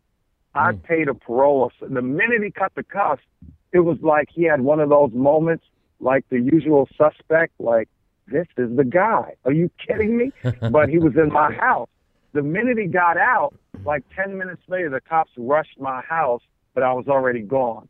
I 0.54 0.72
hmm. 0.72 0.80
paid 0.80 1.08
a 1.08 1.14
parole 1.14 1.64
officer. 1.64 1.94
The 1.94 2.02
minute 2.02 2.44
he 2.44 2.52
cut 2.52 2.74
the 2.76 2.84
cuffs, 2.84 3.24
it 3.72 3.80
was 3.80 3.98
like 4.02 4.28
he 4.34 4.44
had 4.44 4.62
one 4.62 4.80
of 4.80 4.90
those 4.90 5.12
moments, 5.14 5.66
like 6.00 6.26
the 6.30 6.40
usual 6.40 6.88
suspect, 6.98 7.54
like 7.60 7.88
this 8.28 8.48
is 8.58 8.76
the 8.76 8.84
guy. 8.84 9.36
Are 9.46 9.54
you 9.54 9.70
kidding 9.86 10.18
me? 10.18 10.32
but 10.72 10.90
he 10.90 10.98
was 10.98 11.14
in 11.16 11.32
my 11.32 11.54
house. 11.54 11.90
The 12.34 12.42
minute 12.42 12.78
he 12.78 12.88
got 12.88 13.18
out, 13.18 13.54
like 13.86 14.04
10 14.16 14.38
minutes 14.38 14.62
later, 14.68 14.90
the 14.90 15.02
cops 15.02 15.32
rushed 15.38 15.80
my 15.80 16.02
house, 16.02 16.42
but 16.74 16.84
I 16.84 16.94
was 16.94 17.08
already 17.08 17.42
gone. 17.42 17.88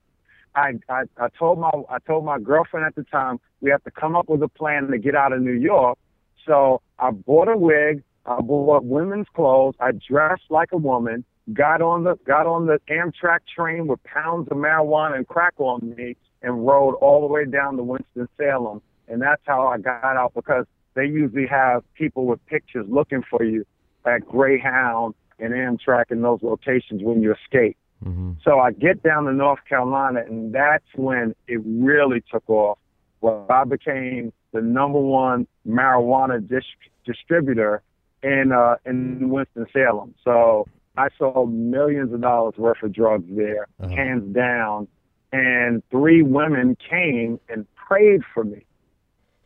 I, 0.56 0.74
I, 0.90 1.04
I 1.18 1.28
told 1.38 1.60
my, 1.60 1.72
I 1.90 2.00
told 2.00 2.26
my 2.26 2.40
girlfriend 2.40 2.86
at 2.86 2.96
the 2.96 3.04
time, 3.04 3.40
we 3.62 3.70
have 3.70 3.84
to 3.84 3.92
come 3.92 4.16
up 4.16 4.28
with 4.28 4.44
a 4.44 4.50
plan 4.50 4.88
to 4.88 4.98
get 4.98 5.16
out 5.16 5.32
of 5.32 5.42
New 5.42 5.54
York. 5.54 5.98
So 6.46 6.82
I 7.00 7.12
bought 7.12 7.48
a 7.48 7.58
wig. 7.58 8.04
I 8.26 8.42
bought 8.42 8.84
women's 8.84 9.28
clothes. 9.34 9.76
I 9.80 9.92
dressed 9.92 10.44
like 10.50 10.70
a 10.74 10.78
woman, 10.78 11.24
got 11.54 11.82
on 11.82 12.04
the, 12.04 12.16
got 12.26 12.46
on 12.46 12.68
the 12.68 12.80
Amtrak 12.90 13.40
train 13.56 13.88
with 13.88 14.04
pounds 14.04 14.48
of 14.52 14.58
marijuana 14.58 15.18
and 15.18 15.28
crack 15.28 15.54
on 15.58 15.96
me 15.96 16.18
and 16.42 16.66
rode 16.66 16.96
all 16.96 17.22
the 17.22 17.28
way 17.28 17.46
down 17.46 17.78
to 17.78 17.84
Winston-Salem. 17.84 18.82
And 19.08 19.22
that's 19.22 19.42
how 19.46 19.68
I 19.68 19.78
got 19.78 20.04
out 20.04 20.34
because 20.36 20.66
they 20.94 21.06
usually 21.06 21.48
have 21.48 21.84
people 21.96 22.26
with 22.26 22.46
pictures 22.46 22.86
looking 22.90 23.24
for 23.30 23.44
you 23.44 23.66
at 24.06 24.28
Greyhound 24.28 25.16
and 25.40 25.54
Amtrak 25.54 26.12
in 26.12 26.22
those 26.22 26.40
locations 26.42 27.02
when 27.04 27.22
you 27.22 27.34
escape. 27.34 27.78
Mm-hmm. 28.04 28.34
So 28.44 28.60
I 28.60 28.72
get 28.72 29.04
down 29.04 29.26
to 29.26 29.34
North 29.34 29.60
Carolina, 29.68 30.22
and 30.26 30.54
that's 30.54 30.86
when 30.96 31.36
it 31.48 31.62
really 31.66 32.24
took 32.32 32.50
off. 32.50 32.78
Where 33.20 33.52
I 33.52 33.64
became 33.66 34.34
the 34.52 34.62
number 34.62 35.00
one 35.00 35.48
marijuana 35.68 36.46
dis- 36.46 36.64
distributor 37.06 37.84
in 38.24 38.52
uh, 38.52 38.78
in 38.86 39.30
Winston 39.30 39.68
Salem. 39.72 40.16
So 40.24 40.68
I 40.98 41.10
sold 41.20 41.54
millions 41.54 42.12
of 42.14 42.22
dollars 42.22 42.56
worth 42.58 42.82
of 42.84 42.92
drugs 42.94 43.26
there, 43.30 43.68
Uh-huh. 43.80 43.96
hands 43.96 44.34
down. 44.34 44.88
And 45.32 45.82
three 45.92 46.24
women 46.24 46.76
came 46.90 47.40
and 47.48 47.66
prayed 47.76 48.22
for 48.34 48.44
me, 48.44 48.66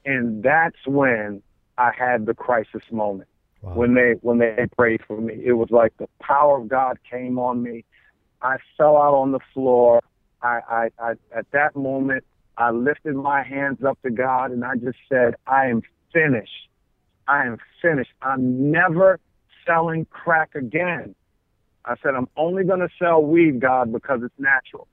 and 0.06 0.42
that's 0.42 0.88
when 0.88 1.44
I 1.78 1.92
had 1.96 2.26
the 2.26 2.34
crisis 2.34 2.82
moment 2.92 3.30
Wow. 3.62 3.74
when 3.76 3.94
they 3.94 4.14
when 4.22 4.38
they 4.40 4.66
prayed 4.78 5.02
for 5.06 5.20
me. 5.20 5.34
It 5.44 5.54
was 5.54 5.70
like 5.70 5.96
the 5.98 6.08
power 6.22 6.60
of 6.60 6.68
God 6.70 6.98
came 7.10 7.38
on 7.38 7.62
me. 7.62 7.84
I 8.46 8.58
fell 8.78 8.96
out 8.98 9.16
on 9.16 9.32
the 9.32 9.40
floor. 9.54 10.02
I, 10.42 10.60
I, 10.70 10.90
I 11.00 11.12
at 11.36 11.50
that 11.52 11.75
moment 11.75 12.24
I 12.58 12.70
lifted 12.70 13.16
my 13.16 13.44
hands 13.44 13.84
up 13.84 14.00
to 14.04 14.12
God 14.12 14.52
and 14.52 14.64
I 14.64 14.75
just 14.75 15.00
said, 15.10 15.36
I 15.48 15.66
am 15.66 15.82
finished. 16.14 16.70
I 17.28 17.46
am 17.46 17.58
finished. 17.82 18.12
I'm 18.22 18.72
never 18.72 19.20
selling 19.66 20.06
crack 20.12 20.54
again. 20.54 21.16
I 21.86 21.96
said, 22.02 22.14
I'm 22.16 22.30
only 22.38 22.64
going 22.64 22.80
to 22.80 22.90
sell 23.00 23.24
weed, 23.24 23.60
God, 23.60 23.92
because 23.92 24.22
it's 24.24 24.34
natural. 24.38 24.88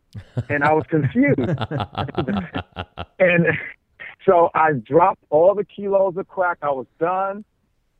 And 0.48 0.64
I 0.64 0.72
was 0.72 0.84
confused. 0.88 1.38
and 3.18 3.46
so 4.26 4.50
I 4.54 4.72
dropped 4.72 5.22
all 5.30 5.54
the 5.54 5.64
kilos 5.64 6.16
of 6.16 6.26
crack. 6.28 6.58
I 6.62 6.70
was 6.70 6.86
done. 6.98 7.44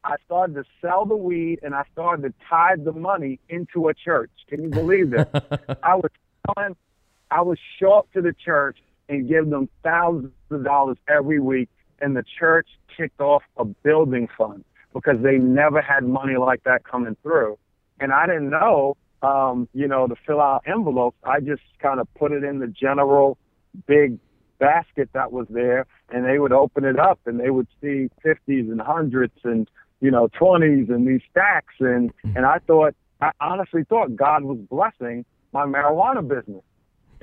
I 0.05 0.17
started 0.27 0.55
to 0.55 0.65
sell 0.81 1.05
the 1.05 1.17
weed 1.17 1.61
and 1.63 1.75
I 1.75 1.85
started 1.93 2.23
to 2.23 2.35
tithe 2.49 2.85
the 2.85 2.93
money 2.93 3.39
into 3.49 3.89
a 3.89 3.95
church. 3.95 4.31
Can 4.49 4.63
you 4.63 4.69
believe 4.71 5.11
this? 5.11 5.27
I 5.83 5.95
was 5.95 6.11
selling, 6.47 6.77
I 7.31 7.41
would 7.41 7.59
show 7.79 7.93
up 7.93 8.13
to 8.13 8.21
the 8.21 8.33
church 8.33 8.79
and 9.09 9.29
give 9.29 9.49
them 9.49 9.69
thousands 9.83 10.33
of 10.51 10.65
dollars 10.65 10.97
every 11.09 11.39
week, 11.39 11.69
and 12.01 12.17
the 12.17 12.25
church 12.39 12.69
kicked 12.97 13.21
off 13.21 13.43
a 13.57 13.65
building 13.65 14.29
fund 14.37 14.65
because 14.93 15.23
they 15.23 15.39
never 15.39 15.81
had 15.81 16.05
money 16.05 16.37
like 16.37 16.65
that 16.65 16.85
coming 16.85 17.17
through. 17.23 17.59
And 18.01 18.13
I 18.13 18.27
didn't 18.27 18.51
know, 18.51 18.97
um, 19.23 19.69
you 19.73 19.87
know, 19.87 20.07
to 20.09 20.17
fill 20.27 20.41
out 20.41 20.63
envelopes. 20.67 21.17
I 21.25 21.41
just 21.41 21.63
kind 21.81 22.01
of 22.01 22.13
put 22.15 22.33
it 22.33 22.43
in 22.43 22.59
the 22.59 22.67
general 22.67 23.39
big 23.87 24.19
basket 24.59 25.09
that 25.13 25.33
was 25.33 25.47
there, 25.49 25.87
and 26.11 26.25
they 26.25 26.39
would 26.39 26.53
open 26.53 26.85
it 26.85 26.99
up 26.99 27.21
and 27.27 27.39
they 27.39 27.51
would 27.51 27.69
see 27.81 28.09
50s 28.25 28.71
and 28.71 28.81
hundreds 28.81 29.35
and 29.45 29.69
you 30.03 30.11
know 30.11 30.29
20s 30.39 30.91
and 30.91 31.09
these 31.09 31.23
stacks, 31.31 31.75
and 31.81 32.13
and 32.37 32.45
I 32.45 32.59
thought, 32.67 32.95
I 33.21 33.31
honestly 33.41 33.85
thought 33.85 34.15
God 34.15 34.45
was 34.45 34.59
blessing 34.71 35.25
my 35.53 35.65
marijuana 35.65 36.27
business 36.27 36.63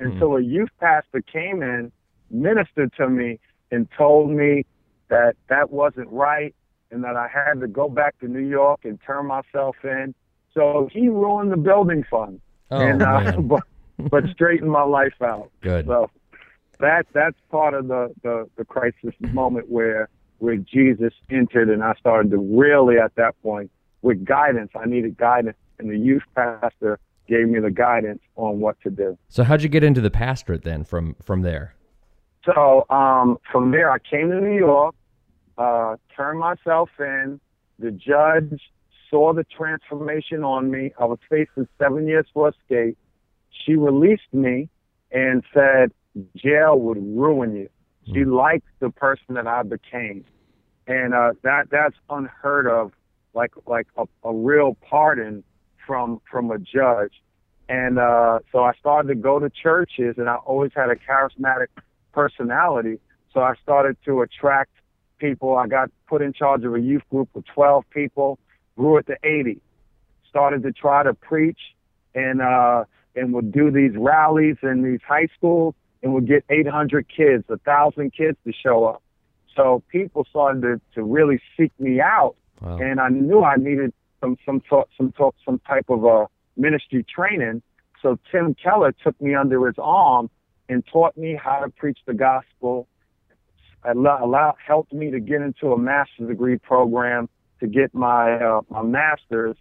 until 0.00 0.36
a 0.36 0.40
youth 0.40 0.70
pastor 0.80 1.22
came 1.22 1.62
in, 1.62 1.92
ministered 2.30 2.92
to 2.96 3.08
me, 3.08 3.38
and 3.70 3.86
told 3.96 4.30
me 4.30 4.64
that 5.08 5.36
that 5.48 5.70
wasn't 5.70 6.08
right 6.10 6.54
and 6.90 7.04
that 7.04 7.16
I 7.16 7.28
had 7.28 7.60
to 7.60 7.68
go 7.68 7.88
back 7.88 8.18
to 8.20 8.26
New 8.26 8.46
York 8.48 8.80
and 8.84 8.98
turn 9.06 9.26
myself 9.26 9.76
in. 9.84 10.14
So 10.54 10.88
he 10.92 11.08
ruined 11.08 11.52
the 11.52 11.56
building 11.56 12.04
fund 12.10 12.40
Oh, 12.70 12.78
and 12.78 13.02
uh, 13.02 13.32
but 13.40 13.62
but 14.10 14.24
straightened 14.32 14.70
my 14.70 14.82
life 14.82 15.20
out. 15.22 15.50
Good. 15.60 15.86
So 15.86 16.10
that 16.78 17.06
that's 17.12 17.36
part 17.50 17.74
of 17.74 17.88
the, 17.88 18.14
the, 18.22 18.48
the 18.56 18.64
crisis 18.64 19.14
moment 19.20 19.68
where 19.68 20.08
where 20.40 20.56
Jesus 20.56 21.12
entered 21.30 21.68
and 21.70 21.82
I 21.82 21.94
started 22.00 22.30
to 22.32 22.38
really 22.38 22.98
at 22.98 23.14
that 23.16 23.40
point 23.42 23.70
with 24.02 24.24
guidance. 24.24 24.70
I 24.74 24.86
needed 24.86 25.16
guidance 25.16 25.56
and 25.78 25.90
the 25.90 25.98
youth 25.98 26.22
pastor 26.34 26.98
gave 27.28 27.48
me 27.48 27.60
the 27.60 27.70
guidance 27.70 28.20
on 28.36 28.60
what 28.60 28.80
to 28.82 28.90
do. 28.90 29.16
So 29.28 29.44
how'd 29.44 29.62
you 29.62 29.68
get 29.68 29.84
into 29.84 30.00
the 30.00 30.10
pastorate 30.10 30.64
then 30.64 30.84
from 30.84 31.14
from 31.22 31.42
there? 31.42 31.74
So 32.44 32.86
um, 32.90 33.38
from 33.52 33.70
there, 33.70 33.90
I 33.90 33.98
came 33.98 34.30
to 34.30 34.40
New 34.40 34.56
York, 34.56 34.94
uh, 35.58 35.96
turned 36.16 36.40
myself 36.40 36.88
in. 36.98 37.38
The 37.78 37.90
judge 37.90 38.60
saw 39.10 39.32
the 39.34 39.44
transformation 39.44 40.42
on 40.42 40.70
me. 40.70 40.92
I 40.98 41.04
was 41.04 41.18
facing 41.28 41.68
seven 41.78 42.08
years 42.08 42.26
for 42.32 42.48
escape. 42.48 42.96
She 43.50 43.74
released 43.74 44.32
me 44.32 44.68
and 45.10 45.42
said, 45.52 45.92
jail 46.36 46.78
would 46.78 46.98
ruin 46.98 47.56
you. 47.56 47.68
She 48.06 48.24
liked 48.24 48.66
the 48.80 48.90
person 48.90 49.34
that 49.34 49.46
I 49.46 49.62
became. 49.62 50.24
And 50.86 51.14
uh, 51.14 51.32
that 51.42 51.70
that's 51.70 51.96
unheard 52.08 52.66
of, 52.66 52.92
like 53.34 53.52
like 53.66 53.86
a, 53.96 54.04
a 54.24 54.34
real 54.34 54.76
pardon 54.88 55.44
from 55.86 56.20
from 56.30 56.50
a 56.50 56.58
judge. 56.58 57.12
And 57.68 57.98
uh, 58.00 58.40
so 58.50 58.64
I 58.64 58.72
started 58.80 59.08
to 59.08 59.14
go 59.14 59.38
to 59.38 59.48
churches, 59.48 60.16
and 60.18 60.28
I 60.28 60.36
always 60.36 60.72
had 60.74 60.90
a 60.90 60.96
charismatic 60.96 61.68
personality. 62.12 62.98
So 63.32 63.40
I 63.40 63.54
started 63.62 63.96
to 64.06 64.22
attract 64.22 64.72
people. 65.18 65.56
I 65.56 65.68
got 65.68 65.90
put 66.08 66.22
in 66.22 66.32
charge 66.32 66.64
of 66.64 66.74
a 66.74 66.80
youth 66.80 67.02
group 67.10 67.28
of 67.36 67.44
12 67.54 67.84
people, 67.90 68.40
grew 68.76 68.96
it 68.96 69.06
to 69.06 69.16
80. 69.22 69.60
Started 70.28 70.64
to 70.64 70.72
try 70.72 71.04
to 71.04 71.14
preach, 71.14 71.60
and 72.14 72.42
uh, 72.42 72.84
and 73.14 73.32
would 73.32 73.52
do 73.52 73.70
these 73.70 73.92
rallies 73.96 74.56
in 74.62 74.82
these 74.82 75.00
high 75.06 75.28
schools, 75.36 75.74
and 76.02 76.14
would 76.14 76.26
get 76.26 76.44
800 76.48 77.06
kids, 77.14 77.44
a 77.48 77.58
thousand 77.58 78.12
kids 78.14 78.38
to 78.46 78.52
show 78.52 78.84
up. 78.84 79.02
So 79.56 79.82
people 79.90 80.24
started 80.30 80.62
to, 80.62 80.80
to 80.94 81.02
really 81.02 81.40
seek 81.56 81.72
me 81.78 82.00
out, 82.00 82.36
Wow. 82.60 82.76
and 82.78 83.00
I 83.00 83.08
knew 83.08 83.42
I 83.42 83.56
needed 83.56 83.92
some 84.20 84.36
some 84.44 84.60
talk, 84.60 84.88
some 84.96 85.12
talk, 85.12 85.34
some 85.44 85.60
type 85.66 85.86
of 85.88 86.04
uh, 86.04 86.26
ministry 86.56 87.04
training. 87.04 87.62
So 88.02 88.18
Tim 88.30 88.54
Keller 88.54 88.92
took 88.92 89.20
me 89.20 89.34
under 89.34 89.66
his 89.66 89.76
arm 89.78 90.30
and 90.68 90.84
taught 90.86 91.16
me 91.16 91.38
how 91.42 91.60
to 91.60 91.70
preach 91.70 91.98
the 92.06 92.14
gospel. 92.14 92.86
Allow, 93.82 94.24
allow, 94.24 94.54
helped 94.64 94.92
me 94.92 95.10
to 95.10 95.20
get 95.20 95.40
into 95.40 95.72
a 95.72 95.78
master's 95.78 96.28
degree 96.28 96.58
program 96.58 97.28
to 97.60 97.66
get 97.66 97.94
my 97.94 98.34
uh, 98.34 98.60
my 98.68 98.82
master's 98.82 99.56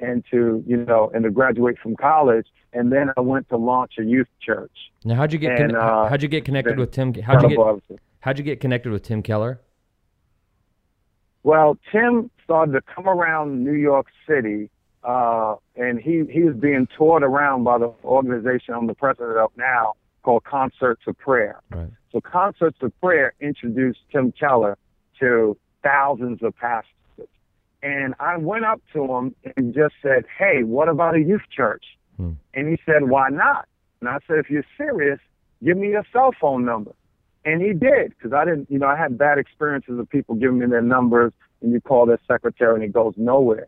and 0.00 0.24
to 0.30 0.62
you 0.66 0.76
know 0.78 1.10
and 1.14 1.24
to 1.24 1.30
graduate 1.30 1.78
from 1.82 1.96
college. 1.96 2.46
And 2.72 2.92
then 2.92 3.10
I 3.16 3.20
went 3.20 3.48
to 3.48 3.56
launch 3.56 3.94
a 3.98 4.04
youth 4.04 4.28
church. 4.40 4.72
Now 5.04 5.16
how'd 5.16 5.32
you 5.32 5.38
get 5.38 5.58
And, 5.58 5.72
con- 5.72 5.80
uh, 5.80 6.08
how'd 6.08 6.22
you 6.22 6.28
get 6.28 6.44
connected 6.44 6.78
with 6.78 6.92
Tim? 6.92 7.12
How'd 7.14 7.42
you 7.42 7.48
get 7.48 7.58
obviously. 7.58 7.98
how'd 8.20 8.38
you 8.38 8.44
get 8.44 8.60
connected 8.60 8.92
with 8.92 9.02
Tim 9.02 9.22
Keller? 9.22 9.60
Well, 11.42 11.78
Tim 11.90 12.30
started 12.44 12.72
to 12.72 12.82
come 12.82 13.08
around 13.08 13.64
New 13.64 13.72
York 13.74 14.06
City, 14.28 14.70
uh, 15.04 15.56
and 15.76 15.98
he, 15.98 16.24
he 16.30 16.42
was 16.42 16.56
being 16.56 16.86
toured 16.96 17.22
around 17.22 17.64
by 17.64 17.78
the 17.78 17.92
organization 18.04 18.74
I'm 18.74 18.86
the 18.86 18.94
president 18.94 19.38
of 19.38 19.50
now 19.56 19.94
called 20.22 20.44
Concerts 20.44 21.02
of 21.06 21.16
Prayer. 21.18 21.60
Right. 21.70 21.88
So 22.12 22.20
Concerts 22.20 22.78
of 22.82 22.92
Prayer 23.00 23.32
introduced 23.40 24.00
Tim 24.12 24.32
Keller 24.32 24.76
to 25.20 25.56
thousands 25.82 26.42
of 26.42 26.54
pastors. 26.56 26.90
And 27.82 28.14
I 28.20 28.36
went 28.36 28.64
up 28.64 28.80
to 28.92 29.04
him 29.04 29.34
and 29.56 29.74
just 29.74 29.94
said, 30.02 30.24
Hey, 30.38 30.62
what 30.62 30.88
about 30.88 31.14
a 31.14 31.20
youth 31.20 31.42
church? 31.54 31.84
Hmm. 32.16 32.32
And 32.54 32.68
he 32.68 32.78
said, 32.84 33.08
Why 33.08 33.28
not? 33.30 33.66
And 34.00 34.08
I 34.08 34.18
said, 34.26 34.38
If 34.38 34.50
you're 34.50 34.64
serious, 34.76 35.18
give 35.64 35.76
me 35.76 35.90
your 35.90 36.04
cell 36.12 36.32
phone 36.38 36.64
number. 36.64 36.92
And 37.44 37.62
he 37.62 37.72
did, 37.72 38.10
because 38.10 38.34
I 38.34 38.44
didn't, 38.44 38.70
you 38.70 38.78
know, 38.78 38.86
I 38.86 38.96
had 38.96 39.16
bad 39.16 39.38
experiences 39.38 39.98
of 39.98 40.08
people 40.10 40.34
giving 40.34 40.58
me 40.58 40.66
their 40.66 40.82
numbers 40.82 41.32
and 41.62 41.72
you 41.72 41.80
call 41.80 42.04
their 42.04 42.20
secretary 42.28 42.74
and 42.74 42.84
it 42.84 42.92
goes 42.92 43.14
nowhere. 43.16 43.66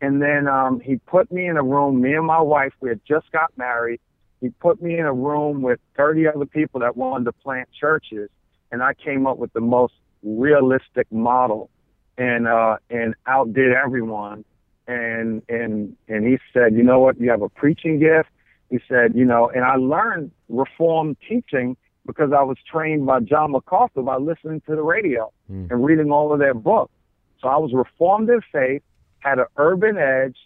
And 0.00 0.20
then 0.20 0.48
um, 0.48 0.80
he 0.80 0.96
put 0.96 1.30
me 1.30 1.46
in 1.46 1.56
a 1.56 1.62
room, 1.62 2.00
me 2.00 2.14
and 2.14 2.26
my 2.26 2.40
wife, 2.40 2.72
we 2.80 2.88
had 2.88 3.00
just 3.06 3.30
got 3.30 3.56
married. 3.56 4.00
He 4.40 4.48
put 4.48 4.82
me 4.82 4.98
in 4.98 5.06
a 5.06 5.12
room 5.12 5.62
with 5.62 5.78
30 5.96 6.26
other 6.26 6.44
people 6.44 6.80
that 6.80 6.96
wanted 6.96 7.24
to 7.26 7.32
plant 7.32 7.68
churches. 7.78 8.28
And 8.72 8.82
I 8.82 8.94
came 8.94 9.26
up 9.26 9.38
with 9.38 9.52
the 9.52 9.60
most 9.60 9.94
realistic 10.24 11.10
model 11.12 11.70
and, 12.18 12.46
uh, 12.46 12.76
and 12.90 13.14
outdid 13.26 13.72
everyone. 13.72 14.44
And, 14.86 15.42
and, 15.48 15.96
and 16.08 16.26
he 16.26 16.38
said, 16.52 16.74
you 16.74 16.82
know 16.82 17.00
what? 17.00 17.20
You 17.20 17.30
have 17.30 17.42
a 17.42 17.48
preaching 17.48 17.98
gift 17.98 18.28
He 18.70 18.78
said, 18.88 19.14
you 19.14 19.24
know, 19.24 19.48
and 19.48 19.64
I 19.64 19.76
learned 19.76 20.30
Reformed 20.48 21.16
teaching 21.28 21.76
because 22.06 22.32
I 22.36 22.42
was 22.42 22.58
trained 22.70 23.06
by 23.06 23.20
John 23.20 23.52
MacArthur 23.52 24.02
by 24.02 24.16
listening 24.16 24.60
to 24.68 24.76
the 24.76 24.82
radio 24.82 25.32
Mm. 25.50 25.70
and 25.70 25.84
reading 25.84 26.10
all 26.10 26.32
of 26.32 26.38
their 26.38 26.54
books. 26.54 26.92
So 27.40 27.48
I 27.48 27.58
was 27.58 27.72
reformed 27.74 28.30
in 28.30 28.40
faith, 28.50 28.82
had 29.18 29.38
an 29.38 29.44
urban 29.58 29.98
edge, 29.98 30.36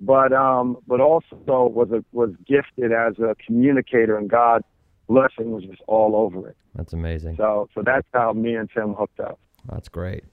but 0.00 0.32
um, 0.32 0.78
but 0.88 1.00
also 1.00 1.36
was 1.46 1.90
a, 1.92 2.04
was 2.10 2.30
gifted 2.44 2.90
as 2.90 3.18
a 3.20 3.36
communicator, 3.46 4.16
and 4.18 4.28
God's 4.28 4.64
blessing 5.08 5.52
was 5.52 5.62
just 5.62 5.80
all 5.86 6.16
over 6.16 6.48
it. 6.48 6.56
That's 6.74 6.92
amazing. 6.92 7.36
So 7.36 7.68
so 7.72 7.82
that's 7.84 8.06
how 8.12 8.32
me 8.32 8.56
and 8.56 8.68
Tim 8.74 8.94
hooked 8.94 9.20
up. 9.20 9.38
That's 9.70 9.88
great. 9.88 10.24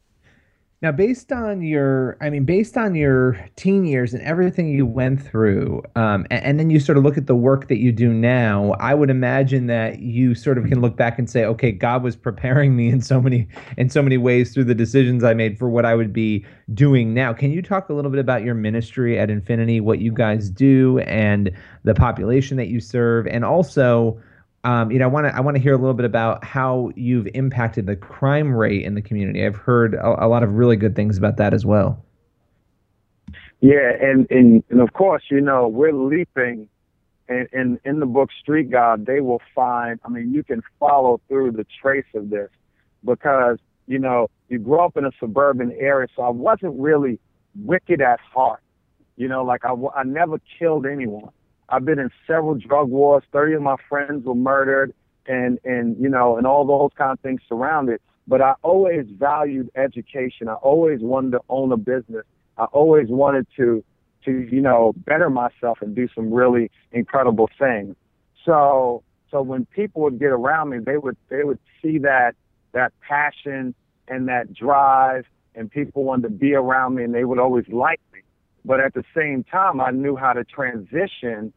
Now, 0.82 0.92
based 0.92 1.32
on 1.32 1.62
your, 1.62 2.18
I 2.20 2.30
mean, 2.30 2.44
based 2.44 2.78
on 2.78 2.96
your 2.96 3.44
teen 3.56 3.86
years 3.86 4.14
and 4.14 4.22
everything 4.22 4.68
you 4.68 4.86
went 4.86 5.26
through, 5.26 5.82
um, 5.96 6.28
and, 6.30 6.44
and 6.44 6.60
then 6.60 6.70
you 6.70 6.82
sort 6.82 6.98
of 6.98 7.04
look 7.04 7.18
at 7.18 7.28
the 7.28 7.36
work 7.36 7.70
that 7.70 7.78
you 7.78 7.94
do 7.94 8.14
now, 8.14 8.74
I 8.74 8.94
would 8.94 9.10
imagine 9.10 9.68
that 9.68 10.00
you 10.00 10.36
sort 10.36 10.58
of 10.58 10.66
can 10.66 10.82
look 10.82 10.98
back 10.98 11.18
and 11.18 11.30
say, 11.30 11.46
okay, 11.46 11.72
God 11.72 12.04
was 12.04 12.18
preparing 12.18 12.76
me 12.76 12.90
in 12.90 13.02
so 13.02 13.22
many, 13.22 13.48
in 13.78 13.90
so 13.90 14.02
many 14.02 14.18
ways 14.18 14.54
through 14.54 14.66
the 14.66 14.76
decisions 14.76 15.24
I 15.24 15.34
made 15.34 15.58
for 15.58 15.70
what 15.70 15.86
I 15.86 15.96
would 15.96 16.12
be 16.12 16.46
doing 16.74 17.14
now. 17.14 17.32
Can 17.32 17.52
you 17.52 17.62
talk 17.62 17.90
a 17.90 17.94
little 17.94 18.12
bit 18.12 18.20
about 18.20 18.44
your 18.44 18.54
ministry 18.54 19.18
at 19.18 19.30
Infinity, 19.30 19.80
what 19.80 20.00
you 20.00 20.12
guys 20.12 20.50
do, 20.50 21.00
and 21.00 21.52
the 21.84 21.96
population 21.96 22.58
that 22.58 22.68
you 22.68 22.82
serve, 22.82 23.28
and 23.28 23.46
also 23.46 24.22
um, 24.66 24.90
you 24.90 24.98
know, 24.98 25.06
I 25.06 25.08
want 25.08 25.28
to 25.28 25.36
I 25.36 25.42
want 25.42 25.56
to 25.56 25.62
hear 25.62 25.74
a 25.74 25.78
little 25.78 25.94
bit 25.94 26.08
about 26.08 26.44
how 26.44 26.90
you've 26.96 27.28
impacted 27.36 27.86
the 27.86 27.96
crime 27.96 28.52
rate 28.52 28.84
in 28.84 28.96
the 28.96 29.02
community. 29.02 29.46
I've 29.46 29.56
heard 29.56 29.94
a, 29.94 30.26
a 30.26 30.28
lot 30.28 30.42
of 30.42 30.54
really 30.54 30.76
good 30.76 30.96
things 30.96 31.20
about 31.20 31.38
that 31.38 31.54
as 31.54 31.66
well. 31.66 32.04
Yeah, 33.62 33.92
and 34.02 34.26
and 34.32 34.64
and 34.72 34.82
of 34.82 34.92
course, 34.94 35.24
you 35.30 35.40
know, 35.40 35.68
we're 35.68 35.94
leaping. 35.94 36.68
And 37.28 37.48
in 37.54 37.80
in 37.86 38.00
the 38.00 38.08
book 38.08 38.30
Street 38.42 38.72
God, 38.72 39.06
they 39.06 39.22
will 39.22 39.42
find. 39.54 40.00
I 40.04 40.10
mean, 40.10 40.34
you 40.34 40.44
can 40.44 40.64
follow 40.80 41.22
through 41.28 41.52
the 41.52 41.66
trace 41.82 42.06
of 42.16 42.32
this 42.32 42.50
because 43.04 43.60
you 43.86 44.00
know 44.00 44.30
you 44.50 44.58
grow 44.58 44.86
up 44.86 44.98
in 44.98 45.06
a 45.06 45.12
suburban 45.20 45.74
area, 45.80 46.08
so 46.16 46.24
I 46.24 46.30
wasn't 46.30 46.80
really 46.80 47.20
wicked 47.64 48.02
at 48.02 48.20
heart. 48.20 48.62
You 49.16 49.28
know, 49.28 49.44
like 49.44 49.64
I, 49.64 49.76
I 49.96 50.04
never 50.04 50.40
killed 50.58 50.88
anyone. 50.88 51.30
I've 51.70 51.86
been 51.86 52.00
in 52.00 52.10
several 52.28 52.56
drug 52.56 52.90
wars. 52.90 53.24
Thirty 53.32 53.54
of 53.54 53.62
my 53.62 53.78
friends 53.90 54.26
were 54.26 54.36
murdered, 54.36 54.94
and 55.28 55.60
and 55.64 55.98
you 56.00 56.10
know, 56.10 56.38
and 56.38 56.46
all 56.46 56.66
those 56.66 56.92
kind 56.98 57.12
of 57.12 57.20
things 57.20 57.42
surrounded. 57.48 58.00
But 58.28 58.42
I 58.42 58.54
always 58.64 59.06
valued 59.10 59.70
education. 59.76 60.48
I 60.48 60.54
always 60.56 61.02
wanted 61.02 61.32
to 61.32 61.42
own 61.50 61.72
a 61.72 61.78
business. 61.78 62.26
I 62.58 62.66
always 62.66 63.08
wanted 63.10 63.48
to 63.58 63.84
to 64.26 64.48
you 64.52 64.62
know 64.62 64.94
better 64.98 65.30
myself 65.30 65.80
and 65.82 65.96
do 65.96 66.08
some 66.14 66.32
really 66.32 66.72
incredible 66.92 67.50
things. 67.58 67.96
So 68.44 69.04
so 69.32 69.42
when 69.42 69.66
people 69.66 70.02
would 70.04 70.20
get 70.20 70.32
around 70.32 70.70
me, 70.70 70.80
they 70.80 70.98
would 70.98 71.18
they 71.30 71.44
would 71.44 71.60
see 71.82 71.98
that 72.00 72.36
that 72.74 72.94
passion 73.02 73.74
and 74.08 74.28
that 74.28 74.54
drive, 74.54 75.26
and 75.56 75.72
people 75.72 76.04
wanted 76.04 76.24
to 76.24 76.30
be 76.30 76.54
around 76.54 76.96
me, 76.96 77.04
and 77.04 77.14
they 77.14 77.26
would 77.26 77.40
always 77.40 77.68
like. 77.70 78.00
But 78.66 78.80
at 78.80 78.96
the 78.96 79.04
same 79.16 79.44
time, 79.44 79.80
I 79.80 79.92
knew 79.92 80.16
how 80.16 80.34
to 80.34 80.44
transition 80.44 81.54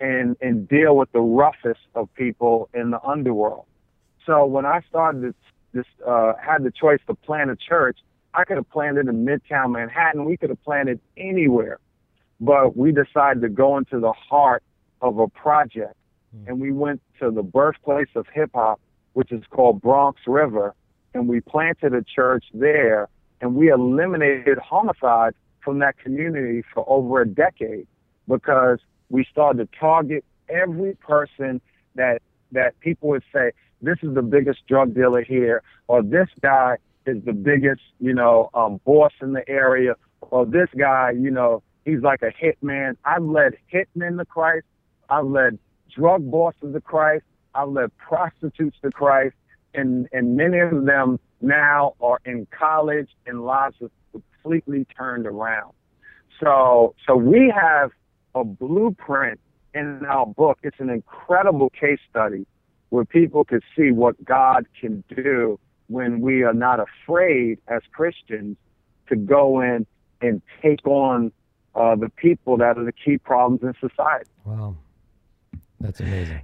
and 0.00 0.36
and 0.40 0.68
deal 0.68 0.96
with 0.96 1.10
the 1.12 1.20
roughest 1.20 1.80
of 1.94 2.08
people 2.14 2.68
in 2.72 2.90
the 2.90 3.02
underworld. 3.02 3.66
So 4.24 4.46
when 4.46 4.64
I 4.64 4.80
started 4.88 5.22
this, 5.22 5.34
this 5.72 5.86
uh, 6.06 6.34
had 6.40 6.62
the 6.62 6.70
choice 6.70 7.00
to 7.08 7.14
plant 7.14 7.50
a 7.50 7.56
church, 7.56 7.98
I 8.34 8.44
could 8.44 8.56
have 8.56 8.70
planted 8.70 9.08
in 9.08 9.24
Midtown 9.26 9.72
Manhattan. 9.72 10.24
We 10.24 10.36
could 10.36 10.50
have 10.50 10.62
planted 10.62 11.00
anywhere, 11.16 11.78
but 12.40 12.76
we 12.76 12.92
decided 12.92 13.42
to 13.42 13.48
go 13.48 13.76
into 13.76 13.98
the 13.98 14.12
heart 14.12 14.62
of 15.00 15.18
a 15.18 15.26
project, 15.26 15.96
and 16.46 16.60
we 16.60 16.70
went 16.70 17.02
to 17.18 17.32
the 17.32 17.42
birthplace 17.42 18.08
of 18.14 18.26
hip 18.32 18.50
hop, 18.54 18.80
which 19.14 19.32
is 19.32 19.42
called 19.50 19.82
Bronx 19.82 20.20
River, 20.28 20.74
and 21.12 21.28
we 21.28 21.40
planted 21.40 21.92
a 21.92 22.02
church 22.02 22.44
there, 22.54 23.08
and 23.40 23.56
we 23.56 23.68
eliminated 23.68 24.58
homicides 24.58 25.36
from 25.62 25.78
that 25.80 25.98
community 25.98 26.62
for 26.74 26.84
over 26.88 27.22
a 27.22 27.28
decade 27.28 27.86
because 28.28 28.78
we 29.10 29.24
started 29.30 29.70
to 29.70 29.78
target 29.78 30.24
every 30.48 30.94
person 30.96 31.60
that 31.94 32.20
that 32.52 32.78
people 32.80 33.08
would 33.08 33.22
say 33.32 33.52
this 33.80 33.98
is 34.02 34.14
the 34.14 34.22
biggest 34.22 34.66
drug 34.66 34.94
dealer 34.94 35.22
here 35.22 35.62
or 35.88 36.02
this 36.02 36.28
guy 36.40 36.76
is 37.06 37.22
the 37.24 37.32
biggest 37.32 37.82
you 38.00 38.12
know 38.12 38.50
um 38.54 38.80
boss 38.84 39.12
in 39.20 39.32
the 39.32 39.48
area 39.48 39.94
or 40.20 40.46
this 40.46 40.68
guy 40.76 41.10
you 41.10 41.30
know 41.30 41.62
he's 41.84 42.00
like 42.00 42.22
a 42.22 42.32
hitman. 42.32 42.96
I've 43.04 43.22
led 43.22 43.56
hitmen 43.72 44.18
to 44.18 44.24
christ. 44.24 44.66
I've 45.08 45.26
led 45.26 45.58
drug 45.94 46.30
bosses 46.30 46.72
to 46.72 46.80
christ. 46.80 47.24
I've 47.54 47.68
led 47.68 47.96
prostitutes 47.98 48.76
to 48.82 48.90
christ. 48.90 49.34
And 49.74 50.08
and 50.12 50.36
many 50.36 50.58
of 50.58 50.84
them 50.84 51.18
now 51.40 51.94
are 52.00 52.20
in 52.24 52.46
college 52.56 53.08
and 53.26 53.44
lives 53.44 53.76
have 53.80 53.90
completely 54.42 54.86
turned 54.96 55.26
around 55.26 55.72
so 56.40 56.94
so 57.06 57.16
we 57.16 57.52
have 57.54 57.90
a 58.34 58.44
blueprint 58.44 59.40
in 59.74 60.04
our 60.06 60.26
book. 60.26 60.58
It's 60.62 60.80
an 60.80 60.90
incredible 60.90 61.70
case 61.70 61.98
study 62.08 62.46
where 62.90 63.04
people 63.04 63.44
can 63.44 63.60
see 63.76 63.90
what 63.90 64.22
God 64.24 64.66
can 64.78 65.02
do 65.14 65.58
when 65.88 66.20
we 66.20 66.42
are 66.42 66.54
not 66.54 66.78
afraid 66.80 67.58
as 67.68 67.82
Christians 67.92 68.56
to 69.08 69.16
go 69.16 69.60
in 69.60 69.86
and 70.20 70.42
take 70.60 70.86
on 70.86 71.32
uh, 71.74 71.96
the 71.96 72.10
people 72.10 72.56
that 72.58 72.76
are 72.78 72.84
the 72.84 72.92
key 72.92 73.18
problems 73.18 73.62
in 73.62 73.74
society. 73.88 74.30
Wow. 74.44 74.76
That's 75.80 76.00
amazing. 76.00 76.42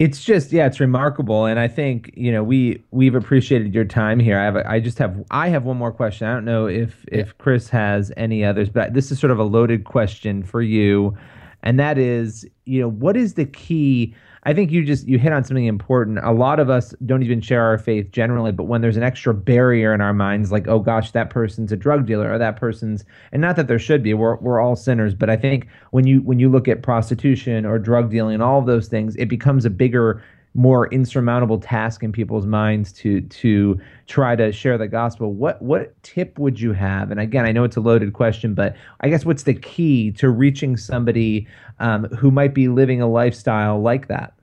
It's 0.00 0.24
just 0.24 0.50
yeah, 0.50 0.64
it's 0.64 0.80
remarkable, 0.80 1.44
and 1.44 1.60
I 1.60 1.68
think 1.68 2.10
you 2.14 2.32
know 2.32 2.42
we 2.42 2.82
we've 2.90 3.14
appreciated 3.14 3.74
your 3.74 3.84
time 3.84 4.18
here. 4.18 4.38
I 4.38 4.44
have 4.44 4.56
a, 4.56 4.66
I 4.66 4.80
just 4.80 4.96
have 4.96 5.22
I 5.30 5.48
have 5.48 5.64
one 5.64 5.76
more 5.76 5.92
question. 5.92 6.26
I 6.26 6.32
don't 6.32 6.46
know 6.46 6.66
if 6.66 7.04
if 7.12 7.36
Chris 7.36 7.68
has 7.68 8.10
any 8.16 8.42
others, 8.42 8.70
but 8.70 8.94
this 8.94 9.12
is 9.12 9.18
sort 9.18 9.30
of 9.30 9.38
a 9.38 9.44
loaded 9.44 9.84
question 9.84 10.42
for 10.42 10.62
you, 10.62 11.14
and 11.62 11.78
that 11.78 11.98
is 11.98 12.48
you 12.64 12.80
know 12.80 12.88
what 12.88 13.14
is 13.14 13.34
the 13.34 13.44
key? 13.44 14.14
I 14.44 14.54
think 14.54 14.70
you 14.70 14.84
just 14.84 15.06
you 15.06 15.18
hit 15.18 15.32
on 15.32 15.44
something 15.44 15.66
important. 15.66 16.18
A 16.22 16.32
lot 16.32 16.60
of 16.60 16.70
us 16.70 16.94
don't 17.04 17.22
even 17.22 17.42
share 17.42 17.62
our 17.62 17.76
faith 17.76 18.10
generally, 18.10 18.52
but 18.52 18.64
when 18.64 18.80
there's 18.80 18.96
an 18.96 19.02
extra 19.02 19.34
barrier 19.34 19.92
in 19.92 20.00
our 20.00 20.14
minds, 20.14 20.50
like 20.50 20.66
oh 20.66 20.78
gosh, 20.78 21.10
that 21.10 21.28
person's 21.28 21.72
a 21.72 21.76
drug 21.76 22.06
dealer 22.06 22.32
or 22.32 22.38
that 22.38 22.56
person's, 22.56 23.04
and 23.32 23.42
not 23.42 23.56
that 23.56 23.68
there 23.68 23.78
should 23.78 24.02
be. 24.02 24.14
We're 24.14 24.36
we're 24.36 24.60
all 24.60 24.76
sinners, 24.76 25.14
but 25.14 25.28
I 25.28 25.36
think 25.36 25.68
when 25.90 26.06
you 26.06 26.22
when 26.22 26.38
you 26.38 26.48
look 26.48 26.68
at 26.68 26.82
prostitution 26.82 27.66
or 27.66 27.78
drug 27.78 28.10
dealing 28.10 28.34
and 28.34 28.42
all 28.42 28.58
of 28.58 28.66
those 28.66 28.88
things, 28.88 29.14
it 29.16 29.26
becomes 29.26 29.66
a 29.66 29.70
bigger 29.70 30.22
more 30.54 30.88
insurmountable 30.88 31.58
task 31.60 32.02
in 32.02 32.10
people's 32.10 32.44
minds 32.44 32.92
to 32.92 33.20
to 33.22 33.80
try 34.06 34.34
to 34.34 34.50
share 34.52 34.76
the 34.76 34.88
gospel. 34.88 35.32
What 35.32 35.62
what 35.62 36.00
tip 36.02 36.38
would 36.38 36.60
you 36.60 36.72
have? 36.72 37.10
And 37.10 37.20
again 37.20 37.44
i 37.44 37.52
know 37.52 37.64
it's 37.64 37.76
a 37.76 37.80
loaded 37.80 38.12
question 38.12 38.54
but 38.54 38.74
i 39.00 39.08
guess 39.08 39.24
what's 39.24 39.44
the 39.44 39.54
key 39.54 40.10
to 40.12 40.28
reaching 40.28 40.76
somebody 40.76 41.46
um, 41.78 42.04
who 42.04 42.30
might 42.30 42.54
be 42.54 42.68
living 42.68 43.00
a 43.00 43.08
lifestyle 43.08 43.80
like 43.80 44.08
that? 44.08 44.34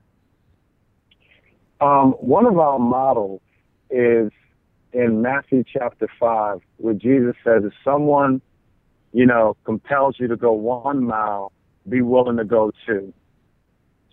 Um, 1.80 2.12
one 2.12 2.46
of 2.46 2.58
our 2.58 2.78
models 2.78 3.40
is 3.90 4.32
in 4.92 5.22
Matthew 5.22 5.64
chapter 5.70 6.08
5, 6.18 6.60
where 6.78 6.94
Jesus 6.94 7.36
says, 7.44 7.62
if 7.64 7.72
someone, 7.84 8.40
you 9.12 9.26
know, 9.26 9.56
compels 9.64 10.16
you 10.18 10.26
to 10.28 10.36
go 10.36 10.52
one 10.52 11.04
mile, 11.04 11.52
be 11.88 12.02
willing 12.02 12.36
to 12.38 12.44
go 12.44 12.72
two. 12.84 13.12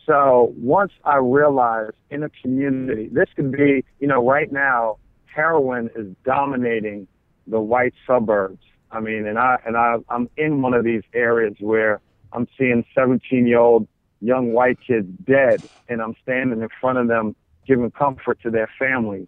So 0.06 0.54
once 0.58 0.92
I 1.04 1.18
realized 1.18 1.96
in 2.10 2.24
a 2.24 2.30
community, 2.30 3.10
this 3.12 3.28
could 3.36 3.52
be, 3.52 3.84
you 4.00 4.08
know, 4.08 4.26
right 4.26 4.52
now, 4.52 4.98
heroin 5.26 5.90
is 5.96 6.08
dominating 6.24 7.08
the 7.48 7.60
white 7.60 7.94
suburbs. 8.06 8.62
I 8.92 9.00
mean, 9.00 9.26
and 9.26 9.38
I 9.40 9.58
and 9.66 9.76
I 9.76 9.96
I'm 10.10 10.30
in 10.38 10.62
one 10.62 10.74
of 10.74 10.84
these 10.84 11.02
areas 11.14 11.56
where 11.60 12.00
I'm 12.34 12.48
seeing 12.58 12.86
17 12.94 13.48
year 13.48 13.60
old 13.60 13.88
young 14.22 14.54
white 14.54 14.78
kids 14.86 15.08
dead, 15.26 15.68
and 15.90 16.02
I'm 16.02 16.16
standing 16.22 16.62
in 16.62 16.70
front 16.80 17.00
of 17.00 17.08
them 17.08 17.36
giving 17.68 17.92
comfort 17.92 18.40
to 18.44 18.52
their 18.52 18.70
family. 18.78 19.28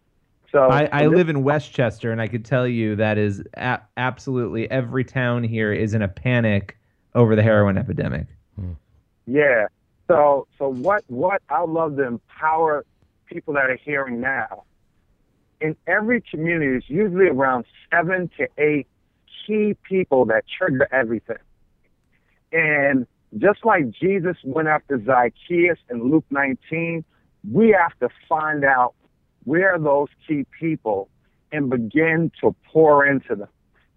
So 0.51 0.69
I, 0.69 0.87
I 0.91 1.07
live 1.07 1.27
in 1.27 1.43
Westchester, 1.43 2.11
and 2.11 2.21
I 2.21 2.27
could 2.27 2.45
tell 2.45 2.67
you 2.67 2.95
that 2.95 3.17
is 3.17 3.43
a- 3.55 3.81
absolutely 3.97 4.69
every 4.71 5.03
town 5.03 5.43
here 5.43 5.73
is 5.73 5.93
in 5.93 6.01
a 6.01 6.07
panic 6.07 6.77
over 7.15 7.35
the 7.35 7.43
heroin 7.43 7.77
epidemic. 7.77 8.27
Hmm. 8.55 8.73
Yeah. 9.25 9.67
So 10.07 10.47
so 10.57 10.69
what 10.69 11.03
what 11.07 11.41
I 11.49 11.63
love 11.63 11.97
to 11.97 12.03
empower 12.03 12.85
people 13.27 13.53
that 13.53 13.69
are 13.69 13.79
hearing 13.83 14.21
now. 14.21 14.63
In 15.59 15.75
every 15.87 16.21
community, 16.21 16.71
there's 16.71 16.85
usually 16.87 17.27
around 17.27 17.65
seven 17.91 18.29
to 18.37 18.47
eight 18.57 18.87
key 19.45 19.75
people 19.83 20.25
that 20.25 20.43
trigger 20.57 20.87
everything. 20.91 21.37
And 22.51 23.07
just 23.37 23.65
like 23.65 23.89
Jesus 23.91 24.37
went 24.43 24.67
after 24.67 25.03
Zacchaeus 25.03 25.79
in 25.89 26.09
Luke 26.09 26.25
19, 26.29 27.03
we 27.51 27.75
have 27.77 27.97
to 27.99 28.09
find 28.29 28.63
out 28.63 28.93
where 29.43 29.73
are 29.73 29.79
those 29.79 30.09
key 30.27 30.45
people 30.59 31.09
and 31.51 31.69
begin 31.69 32.31
to 32.41 32.55
pour 32.71 33.05
into 33.05 33.35
them. 33.35 33.47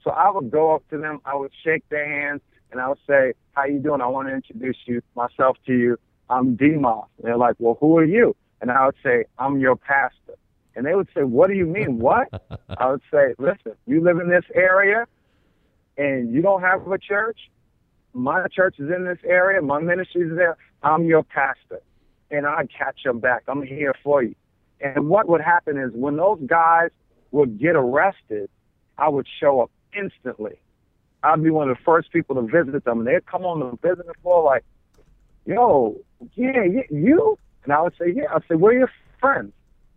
So 0.02 0.10
I 0.10 0.30
would 0.30 0.50
go 0.50 0.74
up 0.74 0.88
to 0.90 0.98
them, 0.98 1.20
I 1.24 1.36
would 1.36 1.52
shake 1.62 1.86
their 1.90 2.08
hands, 2.08 2.40
and 2.72 2.80
I 2.80 2.88
would 2.88 2.98
say, 3.06 3.34
"How 3.52 3.64
you 3.64 3.78
doing? 3.78 4.00
I 4.00 4.06
want 4.06 4.28
to 4.28 4.34
introduce 4.34 4.76
you 4.86 5.02
myself 5.14 5.56
to 5.66 5.72
you. 5.74 5.98
I'm 6.30 6.54
Dimas. 6.54 7.04
And 7.18 7.26
they're 7.26 7.36
like, 7.36 7.56
well, 7.58 7.76
who 7.80 7.98
are 7.98 8.04
you? 8.04 8.34
And 8.60 8.70
I 8.70 8.86
would 8.86 8.94
say, 9.02 9.24
I'm 9.38 9.58
your 9.58 9.76
pastor. 9.76 10.36
And 10.76 10.86
they 10.86 10.94
would 10.94 11.08
say, 11.14 11.24
what 11.24 11.48
do 11.48 11.54
you 11.54 11.66
mean? 11.66 11.98
What? 11.98 12.28
I 12.78 12.90
would 12.90 13.02
say, 13.10 13.34
listen, 13.38 13.72
you 13.86 14.00
live 14.02 14.18
in 14.18 14.30
this 14.30 14.44
area 14.54 15.06
and 15.98 16.32
you 16.32 16.40
don't 16.40 16.62
have 16.62 16.86
a 16.86 16.98
church. 16.98 17.50
My 18.14 18.46
church 18.48 18.76
is 18.78 18.90
in 18.94 19.04
this 19.04 19.18
area. 19.24 19.60
My 19.60 19.80
ministry 19.80 20.22
is 20.22 20.36
there. 20.36 20.56
I'm 20.82 21.04
your 21.04 21.24
pastor. 21.24 21.80
And 22.30 22.46
I'd 22.46 22.68
catch 22.72 23.02
them 23.04 23.18
back. 23.18 23.42
I'm 23.48 23.62
here 23.62 23.94
for 24.02 24.22
you. 24.22 24.36
And 24.80 25.08
what 25.08 25.28
would 25.28 25.40
happen 25.40 25.76
is 25.76 25.90
when 25.92 26.16
those 26.16 26.38
guys 26.46 26.90
would 27.32 27.58
get 27.58 27.74
arrested, 27.74 28.48
I 28.96 29.08
would 29.08 29.26
show 29.40 29.60
up 29.60 29.70
instantly. 29.96 30.60
I'd 31.22 31.42
be 31.42 31.50
one 31.50 31.68
of 31.70 31.76
the 31.76 31.82
first 31.84 32.12
people 32.12 32.36
to 32.36 32.42
visit 32.42 32.84
them. 32.84 33.00
And 33.00 33.06
they'd 33.06 33.26
come 33.26 33.44
on 33.44 33.60
the 33.60 33.88
visiting 33.88 34.12
floor 34.22 34.44
like, 34.44 34.64
yo, 35.44 35.96
yeah, 36.34 36.64
you? 36.90 37.38
And 37.64 37.72
I 37.72 37.82
would 37.82 37.94
say, 37.98 38.12
yeah. 38.14 38.34
I'd 38.34 38.42
say, 38.48 38.54
where 38.54 38.74
are 38.74 38.78
your 38.78 38.92
friends? 39.20 39.52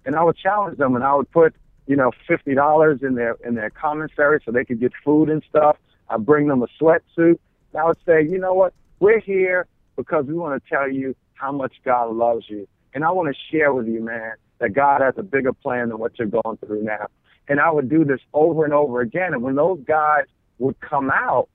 And 0.05 0.15
I 0.15 0.23
would 0.23 0.37
challenge 0.37 0.77
them 0.77 0.95
and 0.95 1.03
I 1.03 1.15
would 1.15 1.31
put, 1.31 1.55
you 1.87 1.95
know, 1.95 2.11
fifty 2.27 2.53
dollars 2.53 2.99
in 3.01 3.15
their 3.15 3.37
in 3.45 3.55
their 3.55 3.69
commissary 3.69 4.41
so 4.45 4.51
they 4.51 4.65
could 4.65 4.79
get 4.79 4.91
food 5.03 5.29
and 5.29 5.43
stuff. 5.49 5.77
I'd 6.09 6.25
bring 6.25 6.47
them 6.47 6.61
a 6.61 6.67
sweatsuit. 6.81 7.39
And 7.71 7.81
I 7.81 7.85
would 7.85 7.97
say, 8.05 8.23
you 8.23 8.37
know 8.37 8.53
what? 8.53 8.73
We're 8.99 9.19
here 9.19 9.67
because 9.95 10.25
we 10.25 10.33
want 10.33 10.61
to 10.61 10.69
tell 10.69 10.89
you 10.89 11.15
how 11.35 11.51
much 11.51 11.73
God 11.83 12.13
loves 12.13 12.49
you. 12.49 12.67
And 12.93 13.03
I 13.03 13.11
want 13.11 13.33
to 13.33 13.41
share 13.51 13.73
with 13.73 13.87
you, 13.87 14.01
man, 14.01 14.33
that 14.59 14.73
God 14.73 15.01
has 15.01 15.15
a 15.17 15.23
bigger 15.23 15.53
plan 15.53 15.89
than 15.89 15.99
what 15.99 16.17
you're 16.19 16.27
going 16.27 16.57
through 16.57 16.83
now. 16.83 17.07
And 17.47 17.59
I 17.59 17.71
would 17.71 17.89
do 17.89 18.05
this 18.05 18.21
over 18.33 18.63
and 18.63 18.73
over 18.73 19.01
again. 19.01 19.33
And 19.33 19.41
when 19.41 19.55
those 19.55 19.79
guys 19.85 20.25
would 20.59 20.79
come 20.81 21.09
out, 21.11 21.49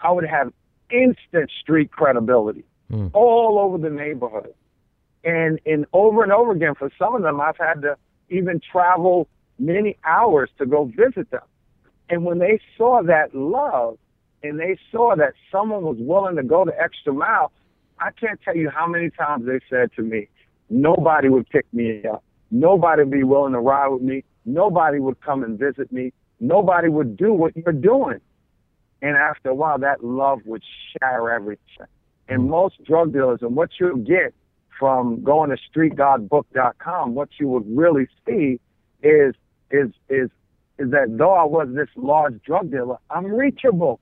I 0.00 0.10
would 0.12 0.26
have 0.26 0.52
instant 0.90 1.50
street 1.60 1.90
credibility 1.90 2.64
Mm. 2.90 3.10
all 3.14 3.58
over 3.58 3.78
the 3.78 3.90
neighborhood. 3.90 4.52
And 5.22 5.60
and 5.64 5.86
over 5.92 6.22
and 6.24 6.32
over 6.32 6.52
again, 6.52 6.74
for 6.74 6.90
some 6.98 7.14
of 7.14 7.22
them, 7.22 7.40
I've 7.40 7.56
had 7.56 7.82
to 7.82 7.96
even 8.30 8.60
travel 8.60 9.28
many 9.58 9.96
hours 10.04 10.50
to 10.58 10.66
go 10.66 10.86
visit 10.86 11.30
them. 11.30 11.42
And 12.08 12.24
when 12.24 12.38
they 12.38 12.58
saw 12.76 13.02
that 13.02 13.34
love 13.34 13.98
and 14.42 14.58
they 14.58 14.76
saw 14.90 15.14
that 15.16 15.34
someone 15.52 15.82
was 15.82 15.98
willing 16.00 16.36
to 16.36 16.42
go 16.42 16.64
the 16.64 16.78
extra 16.80 17.12
mile, 17.12 17.52
I 18.00 18.10
can't 18.10 18.40
tell 18.42 18.56
you 18.56 18.70
how 18.70 18.86
many 18.86 19.10
times 19.10 19.46
they 19.46 19.60
said 19.68 19.92
to 19.96 20.02
me, 20.02 20.28
nobody 20.70 21.28
would 21.28 21.48
pick 21.50 21.66
me 21.72 22.04
up. 22.06 22.24
Nobody 22.50 23.02
would 23.02 23.12
be 23.12 23.22
willing 23.22 23.52
to 23.52 23.60
ride 23.60 23.88
with 23.88 24.02
me. 24.02 24.24
Nobody 24.46 24.98
would 24.98 25.20
come 25.20 25.44
and 25.44 25.58
visit 25.58 25.92
me. 25.92 26.12
Nobody 26.40 26.88
would 26.88 27.16
do 27.16 27.32
what 27.32 27.54
you're 27.56 27.72
doing. 27.72 28.20
And 29.02 29.16
after 29.16 29.50
a 29.50 29.54
while, 29.54 29.78
that 29.78 30.04
love 30.04 30.40
would 30.44 30.62
shatter 30.92 31.30
everything. 31.30 31.86
And 32.28 32.42
mm. 32.42 32.48
most 32.48 32.82
drug 32.84 33.12
dealers, 33.12 33.40
and 33.42 33.56
what 33.56 33.70
you'll 33.78 33.96
get 33.96 34.34
from 34.78 35.22
going 35.22 35.50
to 35.50 35.56
streetgodbook.com, 35.56 37.14
what 37.14 37.28
you 37.38 37.48
would 37.48 37.64
really 37.68 38.08
see 38.26 38.60
is 39.02 39.34
is 39.70 39.90
is 40.08 40.30
is 40.78 40.90
that 40.90 41.16
though 41.16 41.34
I 41.34 41.44
was 41.44 41.68
this 41.74 41.88
large 41.96 42.42
drug 42.42 42.70
dealer, 42.70 42.96
I'm 43.10 43.26
reachable. 43.26 44.00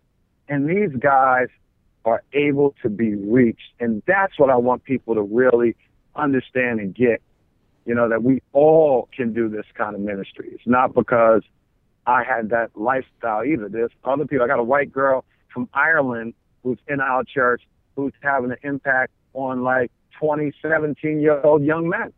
And 0.49 0.69
these 0.69 0.97
guys 0.99 1.49
are 2.05 2.23
able 2.33 2.75
to 2.83 2.89
be 2.89 3.15
reached. 3.15 3.73
And 3.81 4.03
that's 4.07 4.39
what 4.39 4.49
I 4.49 4.57
want 4.57 4.85
people 4.85 5.15
to 5.15 5.23
really 5.23 5.77
understand 6.17 6.81
and 6.81 6.95
get. 6.95 7.21
You 7.85 7.95
know, 7.95 8.09
that 8.09 8.23
we 8.23 8.43
all 8.53 9.09
can 9.17 9.33
do 9.33 9.49
this 9.49 9.65
kind 9.75 9.95
of 9.95 10.03
ministry. 10.03 10.51
It's 10.53 10.67
not 10.67 10.95
because 10.95 11.43
I 12.09 12.25
had 12.25 12.49
that 12.49 12.71
lifestyle 12.75 13.45
either. 13.45 13.69
There's 13.69 13.91
other 14.03 14.25
people. 14.25 14.43
I 14.43 14.49
got 14.49 14.59
a 14.59 14.65
white 14.65 14.91
girl 14.91 15.27
from 15.53 15.69
Ireland 15.75 16.33
who's 16.63 16.79
in 16.89 17.01
our 17.01 17.23
church 17.23 17.63
who's 17.97 18.15
having 18.23 18.51
an 18.51 18.57
impact 18.63 19.13
on 19.35 19.63
like 19.63 19.93
20, 20.19 20.53
17 20.63 21.21
year 21.21 21.39
old 21.43 21.63
young 21.63 21.87
men. 21.87 22.13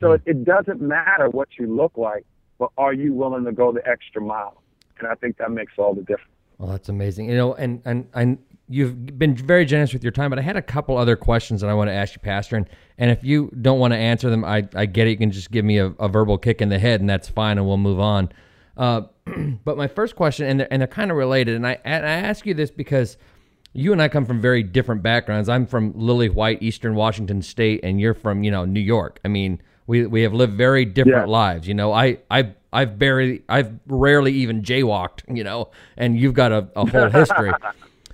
So 0.00 0.12
it, 0.12 0.22
it 0.24 0.44
doesn't 0.44 0.80
matter 0.80 1.28
what 1.28 1.48
you 1.58 1.66
look 1.66 1.92
like, 1.96 2.24
but 2.58 2.70
are 2.78 2.94
you 2.94 3.12
willing 3.12 3.44
to 3.44 3.52
go 3.52 3.70
the 3.70 3.86
extra 3.86 4.22
mile? 4.22 4.62
And 4.98 5.08
I 5.08 5.14
think 5.14 5.36
that 5.36 5.50
makes 5.50 5.74
all 5.76 5.94
the 5.94 6.00
difference. 6.00 6.30
Well, 6.56 6.70
that's 6.70 6.88
amazing. 6.88 7.28
You 7.28 7.36
know, 7.36 7.54
and 7.54 7.82
and 7.84 8.08
and 8.14 8.38
you've 8.68 9.18
been 9.18 9.36
very 9.36 9.66
generous 9.66 9.92
with 9.92 10.02
your 10.02 10.12
time, 10.12 10.30
but 10.30 10.38
I 10.38 10.42
had 10.42 10.56
a 10.56 10.62
couple 10.62 10.96
other 10.96 11.16
questions 11.16 11.60
that 11.60 11.68
I 11.68 11.74
want 11.74 11.88
to 11.88 11.94
ask 11.94 12.14
you, 12.14 12.20
Pastor. 12.20 12.56
And 12.56 12.66
and 12.96 13.10
if 13.10 13.22
you 13.22 13.50
don't 13.60 13.78
want 13.78 13.92
to 13.92 13.98
answer 13.98 14.30
them, 14.30 14.42
I 14.42 14.66
I 14.74 14.86
get 14.86 15.06
it. 15.06 15.10
You 15.10 15.16
can 15.18 15.32
just 15.32 15.50
give 15.50 15.66
me 15.66 15.78
a, 15.78 15.88
a 15.98 16.08
verbal 16.08 16.38
kick 16.38 16.62
in 16.62 16.70
the 16.70 16.78
head, 16.78 17.00
and 17.00 17.10
that's 17.10 17.28
fine, 17.28 17.58
and 17.58 17.66
we'll 17.66 17.76
move 17.76 18.00
on. 18.00 18.30
Uh, 18.76 19.02
but 19.64 19.76
my 19.76 19.86
first 19.88 20.16
question, 20.16 20.46
and 20.46 20.60
they're, 20.60 20.68
and 20.72 20.80
they're 20.80 20.86
kind 20.86 21.10
of 21.10 21.16
related, 21.16 21.54
and 21.56 21.66
I 21.66 21.78
and 21.84 22.04
I 22.06 22.10
ask 22.12 22.44
you 22.46 22.54
this 22.54 22.70
because 22.70 23.16
you 23.72 23.92
and 23.92 24.00
I 24.02 24.08
come 24.08 24.24
from 24.24 24.40
very 24.40 24.62
different 24.62 25.02
backgrounds. 25.02 25.48
I'm 25.48 25.66
from 25.66 25.92
Lily 25.96 26.28
White, 26.28 26.62
Eastern 26.62 26.94
Washington 26.94 27.42
State, 27.42 27.80
and 27.82 28.00
you're 28.00 28.14
from 28.14 28.42
you 28.42 28.50
know 28.50 28.64
New 28.64 28.80
York. 28.80 29.20
I 29.24 29.28
mean, 29.28 29.60
we 29.86 30.06
we 30.06 30.22
have 30.22 30.32
lived 30.34 30.54
very 30.54 30.84
different 30.84 31.28
Yeah. 31.28 31.32
lives. 31.32 31.68
You 31.68 31.74
know, 31.74 31.92
I 31.92 32.18
I 32.30 32.52
I've 32.72 32.98
barely 32.98 33.42
I've 33.48 33.72
rarely 33.86 34.32
even 34.32 34.62
jaywalked. 34.62 35.22
You 35.34 35.44
know, 35.44 35.70
and 35.96 36.18
you've 36.18 36.34
got 36.34 36.52
a, 36.52 36.68
a 36.76 36.86
whole 36.86 37.10
history. 37.10 37.52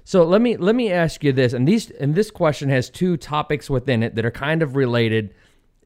So 0.02 0.24
let 0.24 0.40
me 0.40 0.56
let 0.56 0.74
me 0.74 0.90
ask 0.90 1.22
you 1.22 1.30
this, 1.32 1.52
and 1.52 1.68
these 1.68 1.90
and 1.92 2.16
this 2.16 2.32
question 2.32 2.68
has 2.68 2.90
two 2.90 3.16
topics 3.16 3.70
within 3.70 4.02
it 4.02 4.16
that 4.16 4.24
are 4.24 4.32
kind 4.32 4.60
of 4.60 4.74
related, 4.74 5.32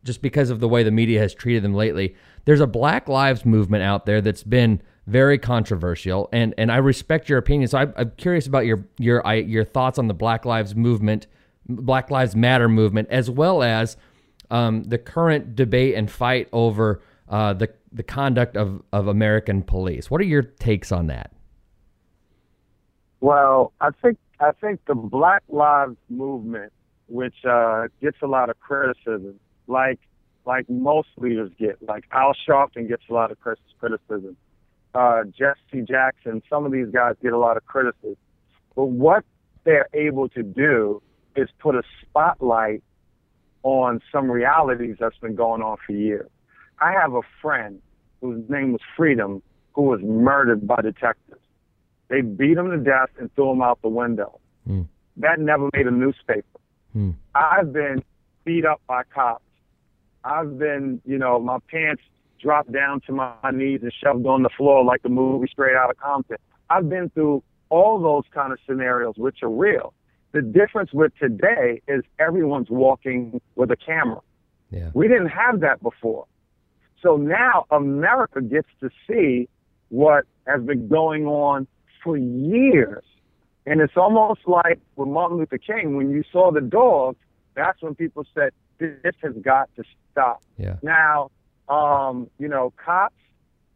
just 0.05 0.23
because 0.23 0.51
of 0.51 0.61
the 0.61 0.69
way 0.69 0.83
the 0.83 0.91
media 0.91 1.19
has 1.21 1.35
treated 1.35 1.65
them 1.65 1.75
lately. 1.75 2.15
There's 2.45 2.61
a 2.61 2.67
Black 2.67 3.09
Lives 3.09 3.45
movement 3.45 3.83
out 3.83 4.07
there 4.07 4.21
that's 4.21 4.43
been 4.45 4.81
very 5.07 5.39
controversial, 5.39 6.29
and 6.33 6.55
and 6.57 6.71
I 6.71 6.77
respect 6.77 7.29
your 7.29 7.39
opinion. 7.39 7.69
So 7.69 7.79
I, 7.79 7.87
I'm 7.97 8.13
curious 8.17 8.47
about 8.47 8.67
your 8.67 8.87
your 8.99 9.25
your 9.35 9.65
thoughts 9.65 9.99
on 9.99 10.09
the 10.09 10.15
Black 10.15 10.45
Lives 10.45 10.75
movement, 10.75 11.27
Black 11.69 12.11
Lives 12.11 12.37
Matter 12.37 12.69
movement, 12.69 13.09
as 13.11 13.31
well 13.31 13.63
as 13.63 13.97
um, 14.51 14.85
the 14.85 14.99
current 14.99 15.57
debate 15.57 15.95
and 15.95 16.11
fight 16.11 16.49
over 16.53 17.03
uh, 17.29 17.55
the 17.55 17.71
the 17.93 18.03
conduct 18.03 18.57
of 18.57 18.83
of 18.93 19.09
American 19.09 19.63
police. 19.63 20.11
What 20.11 20.21
are 20.21 20.25
your 20.25 20.43
takes 20.43 20.93
on 20.93 21.07
that? 21.09 21.33
Well, 23.21 23.73
I 23.81 23.91
think 24.03 24.19
I 24.41 24.53
think 24.53 24.81
the 24.87 24.95
Black 24.95 25.43
Lives 25.49 25.97
Movement, 26.11 26.73
which 27.09 27.45
uh, 27.45 27.89
gets 28.01 28.19
a 28.23 28.27
lot 28.27 28.51
of 28.51 28.59
criticism, 28.61 29.39
like 29.67 30.01
like 30.47 30.69
most 30.69 31.09
leaders 31.17 31.51
get, 31.59 31.79
like 31.83 32.05
Al 32.13 32.35
Sharpton 32.47 32.89
gets 32.89 33.03
a 33.09 33.13
lot 33.15 33.31
of 33.31 33.39
criticism. 33.41 34.37
Uh, 34.95 35.25
Jesse 35.25 35.83
Jackson, 35.83 36.43
some 36.49 36.67
of 36.67 36.73
these 36.73 36.89
guys 36.93 37.15
get 37.23 37.33
a 37.33 37.39
lot 37.39 37.57
of 37.57 37.65
criticism. 37.65 38.17
But 38.77 38.87
what 38.87 39.25
they're 39.65 39.89
able 39.95 40.29
to 40.31 40.43
do 40.43 41.03
is 41.35 41.49
put 41.59 41.75
a 41.75 41.83
spotlight 42.03 42.83
on 43.63 44.01
some 44.13 44.31
realities 44.31 44.97
that's 45.01 45.17
been 45.19 45.35
going 45.35 45.63
on 45.63 45.79
for 45.87 45.93
years. 45.93 46.29
I 46.81 46.93
have 46.93 47.15
a 47.15 47.23
friend 47.41 47.81
whose 48.21 48.49
name 48.49 48.73
was 48.73 48.81
Freedom, 48.97 49.43
who 49.73 49.83
was 49.83 50.01
murdered 50.03 50.67
by 50.67 50.81
detectives. 50.83 51.41
They 52.09 52.21
beat 52.21 52.59
him 52.59 52.71
to 52.71 52.77
death 52.77 53.11
and 53.19 53.35
threw 53.35 53.51
him 53.53 53.63
out 53.63 53.81
the 53.83 53.89
window. 53.89 54.39
Mm. 54.69 54.87
That 55.17 55.41
never 55.41 55.71
made 55.73 55.87
a 55.87 55.91
newspaper. 55.91 56.45
Mm. 56.95 57.15
I've 57.35 57.73
been 57.73 58.05
beat 58.45 58.65
up 58.67 58.83
by 58.87 59.03
cops. 59.05 59.43
I've 60.25 60.59
been, 60.59 61.01
you 61.05 61.19
know, 61.19 61.39
my 61.39 61.59
pants 61.71 62.03
dropped 62.41 62.73
down 62.73 63.01
to 63.07 63.13
my 63.13 63.35
knees 63.53 63.81
and 63.83 63.93
shoved 63.93 64.27
on 64.27 64.43
the 64.43 64.51
floor 64.57 64.85
like 64.85 65.03
the 65.03 65.09
movie 65.09 65.49
Straight 65.51 65.77
Outta 65.77 65.95
Compton. 65.95 66.37
I've 66.71 66.89
been 66.89 67.11
through 67.11 67.43
all 67.69 68.01
those 68.01 68.25
kind 68.33 68.53
of 68.53 68.59
scenarios, 68.67 69.15
which 69.17 69.43
are 69.43 69.51
real. 69.51 69.93
The 70.33 70.43
difference 70.43 70.93
with 70.93 71.13
today 71.19 71.81
is 71.87 72.03
everyone's 72.19 72.71
walking 72.71 73.41
with 73.55 73.71
a 73.71 73.77
camera. 73.77 74.21
Yeah. 74.71 74.91
We 74.95 75.09
didn't 75.09 75.29
have 75.29 75.61
that 75.61 75.83
before. 75.83 76.27
So 77.03 77.17
now 77.17 77.67
America 77.71 78.41
gets 78.41 78.69
to 78.81 78.91
see 79.07 79.49
what 79.91 80.25
has 80.47 80.63
been 80.63 80.89
going 80.89 81.27
on 81.27 81.67
for 82.03 82.17
years. 82.17 83.05
And 83.67 83.81
it's 83.81 83.97
almost 83.97 84.41
like 84.47 84.81
with 84.97 85.09
Martin 85.09 85.39
Luther 85.39 85.59
King, 85.59 85.97
when 85.97 86.11
you 86.11 86.25
saw 86.33 86.51
the 86.51 86.61
dogs, 86.61 87.19
that's 87.55 87.81
when 87.81 87.95
people 87.95 88.27
said, 88.35 88.53
this 88.79 89.15
has 89.23 89.35
got 89.43 89.69
to 89.77 89.85
stop. 90.11 90.43
Yeah. 90.59 90.77
Now, 90.83 91.31
um, 91.69 92.31
you 92.39 92.49
know, 92.49 92.73
cops, 92.77 93.15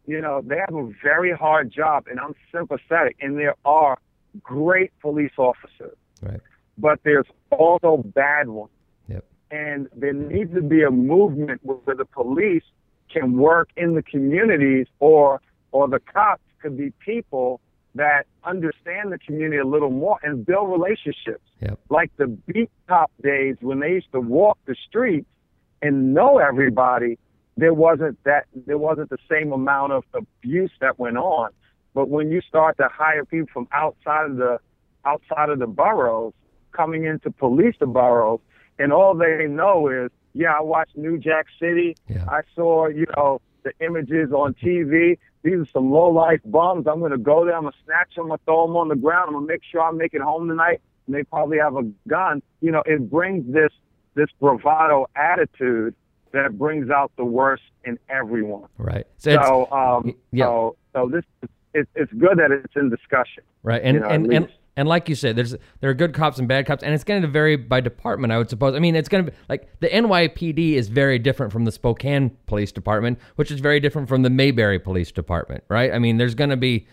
you 0.07 0.21
know, 0.21 0.41
they 0.45 0.57
have 0.59 0.75
a 0.75 0.91
very 1.03 1.33
hard 1.33 1.71
job, 1.71 2.07
and 2.11 2.19
I'm 2.19 2.35
sympathetic, 2.53 3.17
and 3.21 3.39
there 3.39 3.55
are 3.65 3.99
great 4.43 4.93
police 5.01 5.33
officers, 5.39 5.97
Right. 6.23 6.41
but 6.77 7.01
there's 7.05 7.27
also 7.51 7.99
bad 7.99 8.49
ones. 8.49 8.71
Yep. 9.09 9.25
And 9.51 9.89
there 9.95 10.13
needs 10.13 10.55
to 10.55 10.63
be 10.63 10.83
a 10.83 10.91
movement 10.91 11.61
where 11.63 11.97
the 11.97 12.05
police 12.05 12.65
can 13.11 13.39
work 13.39 13.71
in 13.77 13.95
the 13.95 14.03
communities, 14.03 14.87
or 15.01 15.41
or 15.73 15.89
the 15.89 16.01
cops 16.01 16.43
could 16.63 16.77
be 16.77 16.91
people 17.05 17.61
that 17.95 18.27
understand 18.45 19.13
the 19.13 19.19
community 19.19 19.59
a 19.59 19.65
little 19.65 19.91
more 19.91 20.19
and 20.23 20.45
build 20.45 20.71
relationships 20.71 21.43
Yep. 21.61 21.79
like 21.91 22.11
the 22.17 22.27
beat 22.27 22.71
cop 22.87 23.11
days 23.23 23.57
when 23.61 23.81
they 23.81 23.91
used 23.91 24.13
to 24.13 24.21
walk 24.21 24.59
the 24.67 24.77
streets 24.89 25.27
and 25.83 26.15
know 26.15 26.39
everybody, 26.39 27.19
there 27.57 27.75
wasn't 27.75 28.23
that 28.25 28.47
there 28.55 28.79
wasn't 28.79 29.11
the 29.11 29.19
same 29.29 29.53
amount 29.53 29.93
of 29.93 30.05
abuse 30.15 30.71
that 30.81 30.99
went 30.99 31.17
on. 31.17 31.51
But 31.95 32.09
when 32.09 32.31
you 32.31 32.41
start 32.43 32.77
to 32.77 32.89
hire 32.93 33.25
people 33.25 33.49
from 33.53 33.69
outside 33.73 34.31
of 34.31 34.37
the 34.37 34.59
outside 35.05 35.49
of 35.49 35.59
the 35.59 35.67
boroughs 35.67 36.35
coming 36.73 37.05
in 37.05 37.19
to 37.21 37.31
police 37.31 37.75
the 37.81 37.87
boroughs, 37.87 38.41
and 38.79 38.93
all 38.93 39.15
they 39.15 39.47
know 39.49 39.89
is, 39.89 40.11
yeah, 40.35 40.53
I 40.57 40.61
watched 40.61 40.97
New 40.97 41.19
Jack 41.19 41.47
City. 41.59 41.97
Yeah. 42.09 42.25
I 42.29 42.43
saw, 42.55 42.87
you 42.87 43.07
know, 43.17 43.41
the 43.65 43.73
images 43.85 44.31
on 44.33 44.55
TV. 44.55 45.19
These 45.43 45.55
are 45.61 45.67
some 45.73 45.91
low 45.91 46.09
life 46.11 46.41
bums. 46.45 46.87
I'm 46.87 47.01
gonna 47.01 47.19
go 47.19 47.45
there. 47.45 47.57
I'm 47.57 47.63
gonna 47.63 47.77
snatch 47.85 48.15
them. 48.15 48.25
I'm 48.25 48.29
gonna 48.31 48.41
throw 48.45 48.67
them 48.67 48.77
on 48.77 48.89
the 48.89 48.97
ground. 48.97 49.29
I'm 49.29 49.35
gonna 49.35 49.47
make 49.47 49.63
sure 49.71 49.83
I 49.83 49.91
make 49.93 50.15
it 50.15 50.21
home 50.21 50.49
tonight. 50.49 50.81
And 51.07 51.15
they 51.15 51.23
probably 51.25 51.59
have 51.59 51.77
a 51.77 51.85
gun. 52.09 52.43
You 52.61 52.73
know, 52.73 52.83
it 52.87 53.09
brings 53.11 53.53
this 53.53 53.73
this 54.15 54.29
bravado 54.41 55.07
attitude 55.15 55.95
that 56.33 56.59
brings 56.59 56.91
out 56.91 57.13
the 57.17 57.25
worst 57.25 57.63
in 57.85 57.99
everyone. 58.09 58.69
Right. 58.77 59.07
So, 59.17 59.33
So, 59.33 59.73
um, 59.73 60.15
yeah. 60.33 60.45
so, 60.47 60.77
so 60.93 61.09
this 61.09 61.25
it, 61.75 61.89
it's 61.95 62.13
good 62.13 62.39
that 62.39 62.51
it's 62.51 62.77
in 62.77 62.91
discussion. 62.91 63.45
Right, 63.63 63.83
and 63.83 63.95
you 63.95 64.01
know, 64.01 64.09
and, 64.09 64.33
and. 64.33 64.49
And 64.79 64.89
like 64.89 65.09
you 65.09 65.17
said, 65.17 65.35
there's 65.35 65.57
there 65.81 65.91
are 65.91 65.95
good 65.95 66.15
cops 66.15 66.39
and 66.39 66.47
bad 66.47 66.65
cops, 66.65 66.85
and 66.85 66.95
it's 66.95 67.03
going 67.03 67.21
to 67.21 67.27
vary 67.27 67.57
by 67.57 67.81
department. 67.81 68.33
I 68.33 68.39
would 68.39 68.49
suppose. 68.49 68.77
I 68.77 68.79
mean, 68.79 68.95
it's 68.95 69.09
going 69.09 69.25
to 69.25 69.33
be 69.33 69.37
like 69.49 69.69
the 69.81 69.89
NYPD 69.89 70.75
is 70.75 70.89
very 70.89 71.19
different 71.19 71.53
from 71.53 71.65
the 71.65 71.73
Spokane 71.73 72.31
Police 72.47 72.71
Department, 72.71 73.19
which 73.35 73.51
is 73.51 73.59
very 73.59 73.81
different 73.81 74.09
from 74.09 74.23
the 74.23 74.31
Mayberry 74.31 74.79
Police 74.79 75.11
Department. 75.11 75.65
Right? 75.69 75.93
I 75.93 75.99
mean, 75.99 76.17
there's 76.17 76.37
going 76.37 76.51
to 76.51 76.57
be 76.57 76.87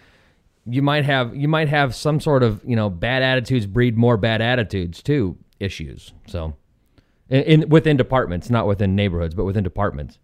you 0.65 0.81
might 0.81 1.05
have 1.05 1.35
you 1.35 1.47
might 1.47 1.69
have 1.69 1.93
some 1.93 2.19
sort 2.19 2.41
of 2.41 2.59
you 2.65 2.75
know 2.75 2.89
bad 2.89 3.21
attitudes 3.21 3.67
breed 3.67 3.95
more 3.95 4.17
bad 4.17 4.41
attitudes 4.41 5.03
too 5.03 5.37
issues. 5.59 6.11
So 6.25 6.55
in, 7.29 7.43
in 7.43 7.69
within 7.69 7.97
departments, 7.97 8.49
not 8.49 8.65
within 8.65 8.95
neighborhoods, 8.95 9.35
but 9.35 9.45
within 9.45 9.63
departments. 9.63 10.17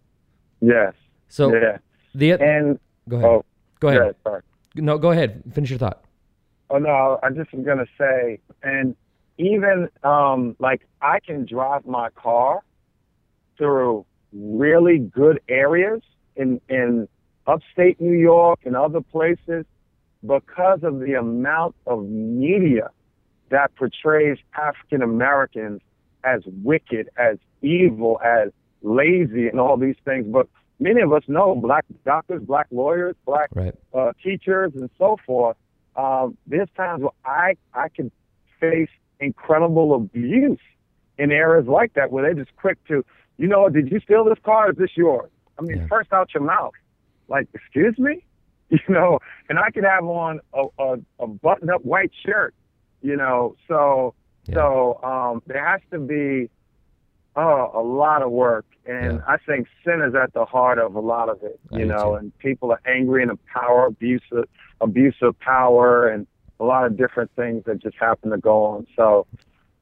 Yes. 0.60 0.94
So 1.28 1.54
yeah. 1.54 1.78
the 2.12 2.32
And 2.32 2.80
go 3.08 3.18
ahead, 3.18 3.30
oh, 3.30 3.44
go 3.78 3.88
ahead, 3.88 4.02
yeah, 4.04 4.12
sorry. 4.30 4.42
no, 4.74 4.98
go 4.98 5.12
ahead, 5.12 5.44
finish 5.54 5.70
your 5.70 5.78
thought. 5.78 6.02
Oh 6.72 6.78
no, 6.78 7.18
I 7.22 7.28
just 7.28 7.52
was 7.52 7.66
gonna 7.66 7.86
say, 7.98 8.38
and 8.62 8.96
even 9.36 9.90
um, 10.02 10.56
like 10.58 10.88
I 11.02 11.20
can 11.20 11.44
drive 11.44 11.84
my 11.84 12.08
car 12.10 12.62
through 13.58 14.06
really 14.32 14.98
good 14.98 15.38
areas 15.50 16.00
in 16.34 16.62
in 16.70 17.08
upstate 17.46 18.00
New 18.00 18.16
York 18.18 18.60
and 18.64 18.74
other 18.74 19.02
places 19.02 19.66
because 20.26 20.80
of 20.82 21.00
the 21.00 21.12
amount 21.12 21.74
of 21.86 22.08
media 22.08 22.88
that 23.50 23.74
portrays 23.76 24.38
African 24.54 25.02
Americans 25.02 25.82
as 26.24 26.40
wicked, 26.62 27.10
as 27.18 27.36
evil, 27.60 28.18
as 28.24 28.48
lazy, 28.80 29.46
and 29.48 29.60
all 29.60 29.76
these 29.76 29.96
things. 30.06 30.26
But 30.26 30.48
many 30.80 31.02
of 31.02 31.12
us 31.12 31.24
know 31.28 31.54
black 31.54 31.84
doctors, 32.06 32.42
black 32.42 32.68
lawyers, 32.70 33.14
black 33.26 33.50
Right. 33.54 33.74
uh, 33.92 34.12
teachers 34.22 34.72
and 34.74 34.88
so 34.96 35.18
forth, 35.26 35.58
um, 35.96 36.36
there's 36.46 36.68
times 36.76 37.02
where 37.02 37.10
I 37.24 37.54
I 37.74 37.88
can 37.88 38.10
face 38.60 38.88
incredible 39.20 39.94
abuse 39.94 40.58
in 41.18 41.30
areas 41.30 41.66
like 41.68 41.92
that 41.94 42.10
where 42.10 42.24
they're 42.24 42.44
just 42.44 42.54
quick 42.56 42.78
to, 42.88 43.04
you 43.38 43.46
know, 43.46 43.68
did 43.68 43.90
you 43.90 44.00
steal 44.00 44.24
this 44.24 44.38
car? 44.44 44.70
Is 44.70 44.76
this 44.76 44.90
yours? 44.96 45.30
I 45.58 45.62
mean, 45.62 45.78
Yeah. 45.78 45.86
first 45.88 46.12
out 46.12 46.32
your 46.34 46.42
mouth, 46.42 46.72
like, 47.28 47.48
excuse 47.54 47.98
me, 47.98 48.24
you 48.70 48.78
know, 48.88 49.18
and 49.48 49.58
I 49.58 49.70
could 49.70 49.84
have 49.84 50.04
on 50.04 50.40
a, 50.54 50.64
a, 50.78 50.96
a 51.20 51.26
button-up 51.26 51.84
white 51.84 52.12
shirt, 52.24 52.54
you 53.02 53.16
know, 53.16 53.54
so 53.68 54.14
Yeah. 54.46 54.54
so 54.54 55.00
um, 55.04 55.42
there 55.46 55.64
has 55.66 55.80
to 55.92 55.98
be 55.98 56.50
uh, 57.36 57.68
a 57.74 57.82
lot 57.82 58.22
of 58.22 58.30
work, 58.30 58.66
and 58.86 59.14
Yeah. 59.14 59.24
I 59.26 59.36
think 59.38 59.66
sin 59.84 60.02
is 60.02 60.14
at 60.14 60.32
the 60.34 60.44
heart 60.44 60.78
of 60.78 60.94
a 60.94 61.00
lot 61.00 61.28
of 61.28 61.42
it, 61.42 61.58
you 61.70 61.80
do 61.80 61.84
know, 61.86 62.14
and 62.14 62.36
people 62.38 62.70
are 62.72 62.80
angry 62.86 63.22
and 63.22 63.30
a 63.30 63.38
power 63.52 63.86
abuse, 63.86 64.22
of, 64.32 64.44
abuse 64.80 65.16
of 65.22 65.38
power, 65.40 66.08
and 66.08 66.26
a 66.60 66.64
lot 66.64 66.84
of 66.86 66.96
different 66.96 67.30
things 67.34 67.64
that 67.64 67.82
just 67.82 67.96
happen 67.98 68.30
to 68.30 68.38
go 68.38 68.64
on. 68.64 68.86
So 68.96 69.26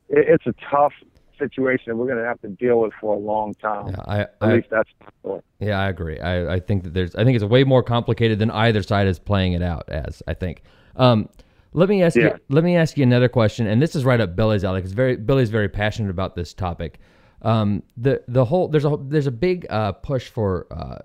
it, 0.09 0.27
it's 0.29 0.47
a 0.47 0.55
tough 0.71 0.93
situation 1.39 1.97
we're 1.99 2.07
going 2.07 2.19
to 2.19 2.25
have 2.25 2.41
to 2.43 2.49
deal 2.49 2.81
with 2.81 2.93
for 3.01 3.15
a 3.17 3.19
long 3.19 3.55
time. 3.55 3.89
Yeah, 3.89 4.05
I, 4.07 4.21
At 4.21 4.35
I 4.41 4.55
least 4.55 4.69
that's 4.71 4.91
my. 5.25 5.41
Yeah, 5.59 5.81
I 5.81 5.89
agree. 5.89 6.21
I, 6.21 6.55
I 6.55 6.61
think 6.61 6.85
that 6.85 6.95
there's 6.95 7.17
I 7.17 7.25
think 7.25 7.35
it's 7.35 7.45
way 7.45 7.65
more 7.65 7.83
complicated 7.83 8.39
than 8.39 8.51
either 8.51 8.83
side 8.83 9.07
is 9.07 9.19
playing 9.19 9.55
it 9.55 9.63
out 9.63 9.89
as. 9.89 10.23
I 10.29 10.35
think. 10.35 10.63
Um, 10.97 11.29
let 11.73 11.89
me 11.89 12.03
ask 12.03 12.17
you. 12.17 12.33
Let 12.49 12.65
me 12.65 12.77
ask 12.77 12.97
you 12.97 13.03
another 13.03 13.29
question, 13.29 13.67
and 13.67 13.81
this 13.81 13.95
is 13.95 14.05
right 14.05 14.21
up 14.21 14.37
Billy's 14.37 14.65
alley 14.65 14.81
because 14.81 14.93
very 14.93 15.17
Billy's 15.17 15.51
very 15.51 15.69
passionate 15.69 16.11
about 16.11 16.35
this 16.35 16.53
topic. 16.53 17.01
Um, 17.43 17.83
the 17.97 18.23
the 18.29 18.45
whole 18.45 18.69
there's 18.69 18.85
a 18.85 18.97
there's 19.01 19.27
a 19.27 19.31
big 19.33 19.67
uh, 19.71 19.93
push 19.93 20.29
for 20.29 20.67
uh, 20.71 20.99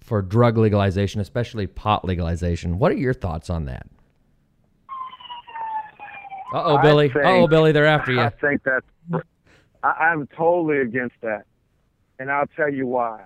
for 0.00 0.22
drug 0.22 0.58
legalization, 0.58 1.20
especially 1.20 1.66
pot 1.66 2.04
legalization. 2.04 2.78
What 2.78 2.92
are 2.92 2.96
your 2.96 3.14
thoughts 3.14 3.48
on 3.50 3.66
that? 3.66 3.86
Uh 6.52 6.62
oh, 6.64 6.78
Billy. 6.82 7.10
Uh 7.14 7.20
oh, 7.24 7.46
Billy. 7.46 7.72
They're 7.72 7.86
after 7.86 8.12
you. 8.12 8.20
I 8.20 8.30
think 8.30 8.62
that's. 8.64 8.86
I, 9.82 9.88
I'm 9.88 10.26
totally 10.28 10.78
against 10.80 11.16
that, 11.22 11.44
and 12.18 12.30
I'll 12.30 12.46
tell 12.56 12.72
you 12.72 12.86
why. 12.86 13.24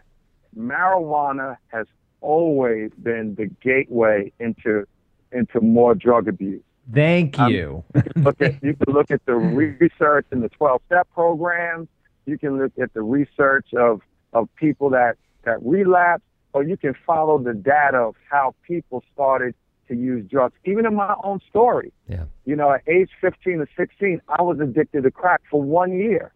Marijuana 0.58 1.56
has 1.68 1.86
always 2.20 2.90
been 3.02 3.34
the 3.36 3.46
gateway 3.62 4.32
into 4.40 4.86
into 5.30 5.60
more 5.60 5.94
drug 5.94 6.28
abuse. 6.28 6.62
Thank 6.92 7.38
Um, 7.38 7.52
you. 7.52 7.84
look 8.16 8.42
at 8.42 8.62
you 8.62 8.74
can 8.74 8.92
look 8.92 9.10
at 9.10 9.24
the 9.24 9.34
research 9.34 10.26
in 10.32 10.40
the 10.40 10.48
12 10.50 10.82
step 10.86 11.08
programs. 11.14 11.88
You 12.26 12.38
can 12.38 12.58
look 12.58 12.72
at 12.80 12.92
the 12.94 13.02
research 13.02 13.74
of 13.74 14.00
of 14.32 14.48
people 14.56 14.90
that 14.90 15.16
that 15.44 15.62
relapse, 15.62 16.22
or 16.52 16.62
you 16.62 16.76
can 16.76 16.94
follow 17.06 17.38
the 17.38 17.54
data 17.54 17.98
of 17.98 18.14
how 18.30 18.54
people 18.66 19.02
started 19.12 19.54
to 19.88 19.94
use 19.94 20.28
drugs. 20.30 20.54
Even 20.64 20.86
in 20.86 20.94
my 20.94 21.14
own 21.24 21.40
story, 21.50 21.92
Yeah. 22.08 22.24
you 22.44 22.54
know, 22.56 22.70
at 22.70 22.82
age 22.86 23.10
15 23.20 23.60
or 23.60 23.68
16, 23.76 24.20
I 24.28 24.40
was 24.42 24.60
addicted 24.60 25.02
to 25.02 25.10
crack 25.10 25.42
for 25.50 25.60
one 25.60 25.92
year. 25.92 26.32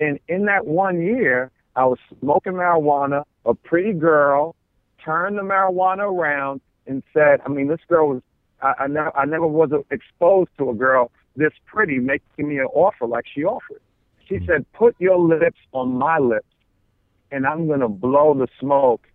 And 0.00 0.18
in 0.28 0.46
that 0.46 0.66
one 0.66 1.00
year, 1.00 1.50
I 1.76 1.86
was 1.86 1.98
smoking 2.20 2.54
marijuana. 2.54 3.24
A 3.46 3.54
pretty 3.54 3.92
girl 3.92 4.56
turned 5.02 5.38
the 5.38 5.42
marijuana 5.42 6.10
around 6.12 6.60
and 6.86 7.02
said, 7.12 7.40
I 7.46 7.48
mean, 7.48 7.68
this 7.68 7.80
girl 7.88 8.08
was, 8.08 8.22
I, 8.60 8.74
I, 8.80 8.86
never, 8.88 9.16
I 9.16 9.24
never 9.24 9.46
was 9.46 9.70
exposed 9.90 10.50
to 10.58 10.70
a 10.70 10.74
girl 10.74 11.10
this 11.36 11.52
pretty 11.66 11.98
making 11.98 12.48
me 12.48 12.58
an 12.58 12.66
offer 12.66 13.06
like 13.06 13.24
she 13.32 13.44
offered. 13.44 13.80
She 14.26 14.38
said, 14.46 14.64
put 14.72 14.94
your 14.98 15.18
lips 15.18 15.58
on 15.72 15.94
my 15.98 16.18
lips 16.18 16.46
and 17.30 17.46
I'm 17.46 17.66
going 17.66 17.80
to 17.80 17.88
blow 17.88 18.34
the 18.34 18.48
smoke 18.58 19.06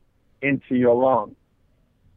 into 0.41 0.75
your 0.75 0.95
lungs. 0.95 1.35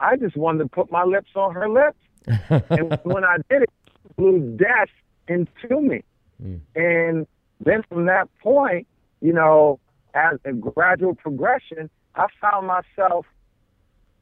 I 0.01 0.17
just 0.17 0.37
wanted 0.37 0.65
to 0.65 0.69
put 0.69 0.91
my 0.91 1.05
lips 1.05 1.31
on 1.35 1.55
her 1.55 1.69
lips 1.69 1.99
and 2.71 2.99
when 3.05 3.25
I 3.25 3.37
did 3.49 3.63
it, 3.63 3.71
it 4.05 4.17
blew 4.17 4.57
death 4.57 4.89
into 5.29 5.81
me. 5.81 6.03
Hmm. 6.41 6.57
And 6.75 7.27
then 7.61 7.83
from 7.89 8.07
that 8.07 8.29
point, 8.41 8.87
you 9.21 9.33
know, 9.33 9.79
as 10.15 10.39
a 10.45 10.53
gradual 10.53 11.15
progression, 11.15 11.89
I 12.15 12.27
found 12.41 12.67
myself 12.67 13.27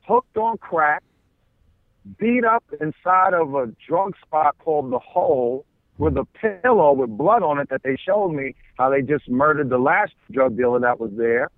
hooked 0.06 0.36
on 0.36 0.58
crack, 0.58 1.02
beat 2.18 2.44
up 2.44 2.64
inside 2.80 3.34
of 3.34 3.54
a 3.54 3.66
drug 3.86 4.14
spot 4.24 4.56
called 4.58 4.92
The 4.92 4.98
Hole 4.98 5.64
with 6.00 6.16
a 6.16 6.24
pillow 6.62 6.92
with 6.94 7.10
blood 7.10 7.42
on 7.42 7.58
it 7.58 7.68
that 7.68 7.82
they 7.82 7.96
showed 7.96 8.30
me 8.30 8.54
how 8.78 8.88
they 8.88 9.02
just 9.02 9.28
murdered 9.28 9.68
the 9.68 9.78
last 9.78 10.12
drug 10.30 10.56
dealer 10.56 10.80
that 10.80 10.98
was 10.98 11.10
there. 11.14 11.48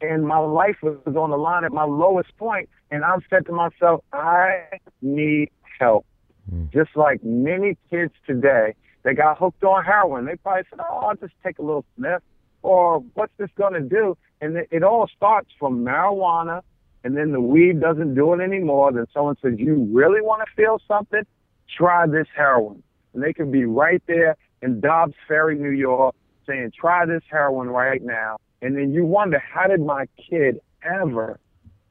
And 0.00 0.26
my 0.26 0.38
life 0.38 0.76
was 0.82 0.98
on 1.06 1.30
the 1.30 1.38
line 1.38 1.64
at 1.64 1.72
my 1.72 1.84
lowest 1.84 2.36
point, 2.36 2.68
and 2.90 3.04
I 3.04 3.16
said 3.30 3.46
to 3.46 3.52
myself, 3.52 4.04
I 4.12 4.64
need 5.00 5.50
help. 5.78 6.04
Hmm. 6.50 6.64
Just 6.72 6.96
like 6.96 7.22
many 7.22 7.78
kids 7.88 8.12
today, 8.26 8.74
they 9.04 9.14
got 9.14 9.38
hooked 9.38 9.62
on 9.62 9.84
heroin. 9.84 10.26
They 10.26 10.36
probably 10.36 10.64
said, 10.68 10.80
"Oh, 10.80 10.98
I'll 11.06 11.16
just 11.16 11.32
take 11.44 11.58
a 11.58 11.62
little 11.62 11.84
sniff," 11.96 12.22
or 12.62 12.98
"What's 13.14 13.32
this 13.38 13.50
going 13.56 13.74
to 13.74 13.80
do?" 13.80 14.18
And 14.40 14.56
it, 14.56 14.68
it 14.70 14.82
all 14.82 15.08
starts 15.16 15.50
from 15.58 15.84
marijuana, 15.84 16.62
and 17.04 17.16
then 17.16 17.32
the 17.32 17.40
weed 17.40 17.80
doesn't 17.80 18.14
do 18.14 18.34
it 18.34 18.40
anymore. 18.40 18.92
Then 18.92 19.06
someone 19.14 19.36
says, 19.40 19.54
"You 19.58 19.88
really 19.92 20.20
want 20.20 20.42
to 20.46 20.54
feel 20.56 20.80
something? 20.86 21.22
Try 21.68 22.06
this 22.06 22.26
heroin." 22.36 22.82
And 23.16 23.24
they 23.24 23.32
can 23.32 23.50
be 23.50 23.64
right 23.64 24.02
there 24.06 24.36
in 24.60 24.78
Dobbs 24.80 25.14
Ferry, 25.26 25.58
New 25.58 25.70
York, 25.70 26.14
saying, 26.46 26.72
"Try 26.78 27.06
this 27.06 27.22
heroin 27.30 27.70
right 27.70 28.02
now." 28.02 28.36
And 28.60 28.76
then 28.76 28.92
you 28.92 29.06
wonder, 29.06 29.38
how 29.38 29.66
did 29.66 29.80
my 29.80 30.06
kid 30.30 30.60
ever 30.82 31.40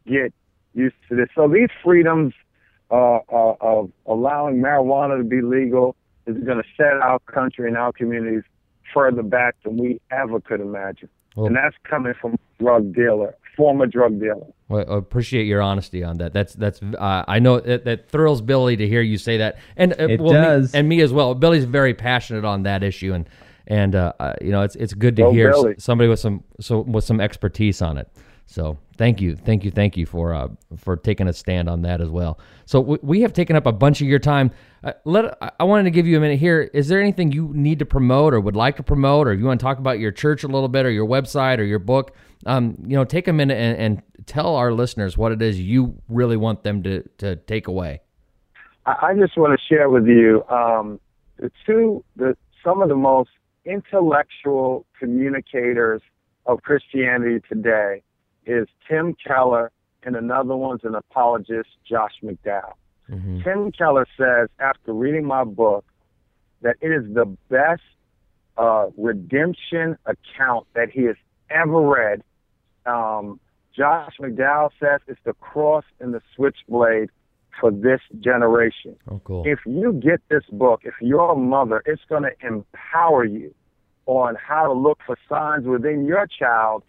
get 0.05 0.33
used 0.75 0.95
to 1.09 1.15
this? 1.15 1.27
So 1.33 1.47
these 1.47 1.69
freedoms 1.83 2.33
uh, 2.91 3.17
uh, 3.31 3.55
of 3.59 3.91
allowing 4.05 4.57
marijuana 4.57 5.17
to 5.17 5.23
be 5.23 5.41
legal 5.41 5.95
is 6.27 6.37
going 6.43 6.59
to 6.59 6.69
set 6.77 6.93
our 7.01 7.17
country 7.19 7.67
and 7.67 7.75
our 7.75 7.91
communities 7.91 8.43
further 8.93 9.23
back 9.23 9.55
than 9.63 9.77
we 9.77 9.99
ever 10.11 10.39
could 10.39 10.61
imagine. 10.61 11.09
Well- 11.35 11.47
and 11.47 11.55
that's 11.55 11.75
coming 11.83 12.13
from 12.21 12.33
a 12.33 12.63
drug 12.63 12.93
dealer, 12.93 13.33
former 13.55 13.85
drug 13.87 14.19
dealer. 14.19 14.45
Well, 14.69 14.85
I 14.89 14.97
appreciate 14.97 15.45
your 15.45 15.61
honesty 15.61 16.03
on 16.03 16.17
that. 16.17 16.33
That's 16.33 16.53
that's. 16.53 16.81
Uh, 16.81 17.23
I 17.27 17.39
know 17.39 17.59
that, 17.59 17.85
that 17.85 18.09
thrills 18.09 18.41
Billy 18.41 18.75
to 18.77 18.87
hear 18.87 19.01
you 19.01 19.17
say 19.17 19.37
that, 19.37 19.57
and 19.77 19.93
uh, 19.93 20.07
It 20.09 20.19
well, 20.19 20.33
me- 20.33 20.39
does. 20.39 20.73
and 20.73 20.89
me 20.89 21.01
as 21.01 21.13
well. 21.13 21.35
Billy's 21.35 21.65
very 21.65 21.93
passionate 21.93 22.45
on 22.45 22.63
that 22.63 22.81
issue, 22.83 23.13
and 23.13 23.29
and 23.67 23.95
uh, 23.95 24.13
uh, 24.19 24.33
you 24.41 24.51
know 24.51 24.61
it's 24.63 24.75
it's 24.75 24.93
good 24.93 25.15
to 25.17 25.23
Go 25.23 25.31
hear 25.31 25.51
Billy. 25.51 25.75
somebody 25.77 26.07
with 26.09 26.19
some 26.19 26.43
so 26.59 26.79
with 26.81 27.03
some 27.03 27.21
expertise 27.21 27.81
on 27.81 27.97
it. 27.97 28.09
So 28.45 28.77
thank 28.97 29.21
you, 29.21 29.35
thank 29.35 29.63
you, 29.63 29.71
thank 29.71 29.97
you 29.97 30.05
for 30.05 30.33
uh, 30.33 30.49
for 30.77 30.95
taking 30.95 31.27
a 31.27 31.33
stand 31.33 31.67
on 31.67 31.81
that 31.81 31.99
as 31.99 32.09
well. 32.09 32.39
So 32.65 32.79
we, 32.79 32.97
we 33.01 33.21
have 33.21 33.33
taken 33.33 33.55
up 33.55 33.65
a 33.65 33.71
bunch 33.71 34.01
of 34.01 34.07
your 34.07 34.19
time. 34.19 34.51
Uh, 34.83 34.93
let 35.03 35.37
I 35.59 35.63
wanted 35.63 35.83
to 35.85 35.91
give 35.91 36.05
you 36.05 36.15
a 36.15 36.19
minute 36.19 36.39
here. 36.39 36.69
Is 36.73 36.87
there 36.87 37.01
anything 37.01 37.31
you 37.31 37.51
need 37.53 37.79
to 37.79 37.85
promote 37.85 38.33
or 38.33 38.39
would 38.39 38.55
like 38.55 38.77
to 38.77 38.83
promote, 38.83 39.27
or 39.27 39.33
if 39.33 39.39
you 39.39 39.45
want 39.45 39.59
to 39.59 39.63
talk 39.63 39.79
about 39.79 39.99
your 39.99 40.11
church 40.11 40.43
a 40.43 40.47
little 40.47 40.69
bit, 40.69 40.85
or 40.85 40.91
your 40.91 41.07
website, 41.07 41.57
or 41.57 41.63
your 41.63 41.79
book? 41.79 42.15
Um, 42.45 42.77
you 42.85 42.95
know, 42.95 43.03
take 43.03 43.27
a 43.27 43.33
minute 43.33 43.57
and, 43.57 43.77
and 43.77 44.25
tell 44.27 44.55
our 44.55 44.71
listeners 44.71 45.17
what 45.17 45.31
it 45.31 45.41
is 45.41 45.59
you 45.59 45.99
really 46.07 46.37
want 46.37 46.63
them 46.63 46.83
to 46.83 47.01
to 47.17 47.35
take 47.35 47.67
away. 47.67 48.01
I 48.85 49.15
just 49.19 49.35
want 49.35 49.59
to 49.59 49.65
share 49.65 49.89
with 49.89 50.05
you 50.05 50.43
um, 50.49 50.99
the 51.37 51.51
two 51.65 52.03
the 52.15 52.37
some 52.63 52.83
of 52.83 52.89
the 52.89 52.95
most 52.95 53.31
intellectual 53.65 54.85
communicators 54.99 56.03
of 56.45 56.61
Christianity 56.61 57.41
today 57.49 58.03
is 58.45 58.67
Tim 58.87 59.15
Keller, 59.25 59.71
and 60.03 60.15
another 60.15 60.55
one's 60.55 60.83
an 60.83 60.95
apologist, 60.95 61.69
Josh 61.87 62.13
McDowell. 62.23 62.73
Mm-hmm. 63.09 63.41
Tim 63.43 63.71
Keller 63.71 64.07
says, 64.17 64.49
after 64.59 64.93
reading 64.93 65.25
my 65.25 65.43
book, 65.43 65.85
that 66.61 66.75
it 66.81 66.89
is 66.89 67.13
the 67.13 67.25
best 67.49 67.81
uh, 68.57 68.87
redemption 68.97 69.97
account 70.05 70.65
that 70.73 70.89
he 70.91 71.03
has 71.03 71.15
ever 71.49 71.81
read. 71.81 72.23
Um, 72.85 73.39
Josh 73.75 74.13
McDowell 74.19 74.69
says 74.79 75.01
it's 75.07 75.19
the 75.25 75.33
cross 75.33 75.83
and 75.99 76.13
the 76.13 76.21
switchblade 76.35 77.09
for 77.59 77.71
this 77.71 78.01
generation. 78.19 78.95
Oh, 79.09 79.21
cool. 79.23 79.43
If 79.45 79.59
you 79.65 79.93
get 79.93 80.21
this 80.29 80.43
book, 80.51 80.81
if 80.83 80.93
you're 81.01 81.31
a 81.31 81.35
mother, 81.35 81.83
it's 81.85 82.01
going 82.09 82.23
to 82.23 82.31
empower 82.45 83.25
you 83.25 83.53
on 84.05 84.35
how 84.35 84.67
to 84.67 84.73
look 84.73 84.99
for 85.05 85.17
signs 85.27 85.65
within 85.65 86.05
your 86.05 86.27
child 86.27 86.83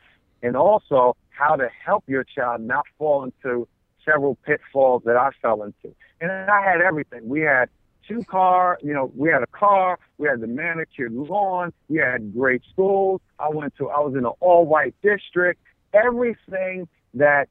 and 0.46 0.56
also 0.56 1.16
how 1.30 1.56
to 1.56 1.68
help 1.84 2.04
your 2.06 2.22
child 2.22 2.60
not 2.60 2.84
fall 2.98 3.24
into 3.24 3.66
several 4.04 4.36
pitfalls 4.46 5.02
that 5.04 5.16
I 5.16 5.30
fell 5.42 5.62
into. 5.64 5.94
And 6.20 6.30
I 6.30 6.62
had 6.62 6.80
everything. 6.80 7.28
We 7.28 7.40
had 7.40 7.68
two 8.06 8.22
car, 8.22 8.78
you 8.80 8.94
know, 8.94 9.10
we 9.16 9.28
had 9.28 9.42
a 9.42 9.48
car, 9.48 9.98
we 10.18 10.28
had 10.28 10.40
the 10.40 10.46
manicured 10.46 11.12
lawn, 11.12 11.72
we 11.88 11.98
had 11.98 12.32
great 12.32 12.62
schools. 12.72 13.20
I 13.40 13.48
went 13.48 13.74
to, 13.78 13.90
I 13.90 13.98
was 13.98 14.12
in 14.12 14.20
an 14.20 14.32
all 14.38 14.64
white 14.64 14.94
district. 15.02 15.60
Everything 15.92 16.86
that 17.14 17.48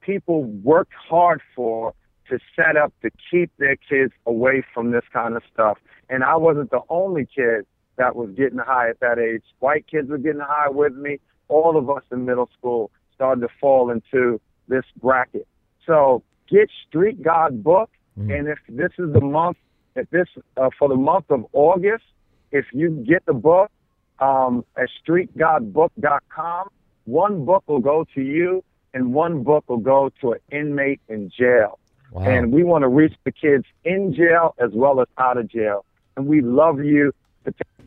people 0.00 0.42
worked 0.42 0.94
hard 1.08 1.40
for 1.54 1.94
to 2.28 2.38
set 2.56 2.76
up 2.76 2.92
to 3.02 3.10
keep 3.30 3.52
their 3.58 3.76
kids 3.76 4.12
away 4.26 4.64
from 4.74 4.90
this 4.90 5.04
kind 5.12 5.36
of 5.36 5.42
stuff. 5.52 5.78
And 6.08 6.24
I 6.24 6.36
wasn't 6.36 6.70
the 6.70 6.80
only 6.88 7.26
kid 7.26 7.64
that 7.96 8.16
was 8.16 8.30
getting 8.30 8.58
high 8.58 8.90
at 8.90 8.98
that 9.00 9.20
age. 9.20 9.44
White 9.60 9.86
kids 9.86 10.08
were 10.08 10.18
getting 10.18 10.40
high 10.40 10.68
with 10.68 10.94
me. 10.94 11.20
All 11.48 11.76
of 11.76 11.90
us 11.90 12.02
in 12.10 12.24
middle 12.24 12.48
school 12.58 12.90
started 13.14 13.40
to 13.42 13.48
fall 13.60 13.90
into 13.90 14.40
this 14.68 14.84
bracket. 15.00 15.46
So 15.86 16.22
get 16.48 16.70
Street 16.88 17.22
God 17.22 17.62
book, 17.62 17.90
mm-hmm. 18.18 18.30
and 18.30 18.48
if 18.48 18.58
this 18.68 18.90
is 18.98 19.12
the 19.12 19.20
month, 19.20 19.56
if 19.94 20.08
this 20.10 20.28
uh, 20.56 20.70
for 20.78 20.88
the 20.88 20.96
month 20.96 21.26
of 21.30 21.46
August, 21.52 22.04
if 22.50 22.66
you 22.72 23.04
get 23.06 23.24
the 23.26 23.34
book 23.34 23.70
um, 24.18 24.64
at 24.76 24.88
streetgodbook.com, 25.06 26.68
one 27.04 27.44
book 27.44 27.64
will 27.66 27.80
go 27.80 28.06
to 28.14 28.22
you, 28.22 28.64
and 28.94 29.12
one 29.12 29.42
book 29.42 29.64
will 29.68 29.78
go 29.78 30.10
to 30.20 30.32
an 30.32 30.38
inmate 30.50 31.00
in 31.08 31.30
jail. 31.36 31.78
Wow. 32.12 32.22
And 32.22 32.52
we 32.52 32.62
want 32.62 32.82
to 32.82 32.88
reach 32.88 33.14
the 33.24 33.32
kids 33.32 33.64
in 33.84 34.14
jail 34.14 34.54
as 34.58 34.70
well 34.72 35.00
as 35.00 35.08
out 35.18 35.36
of 35.36 35.48
jail. 35.48 35.84
And 36.16 36.26
we 36.26 36.40
love 36.40 36.78
you. 36.78 37.12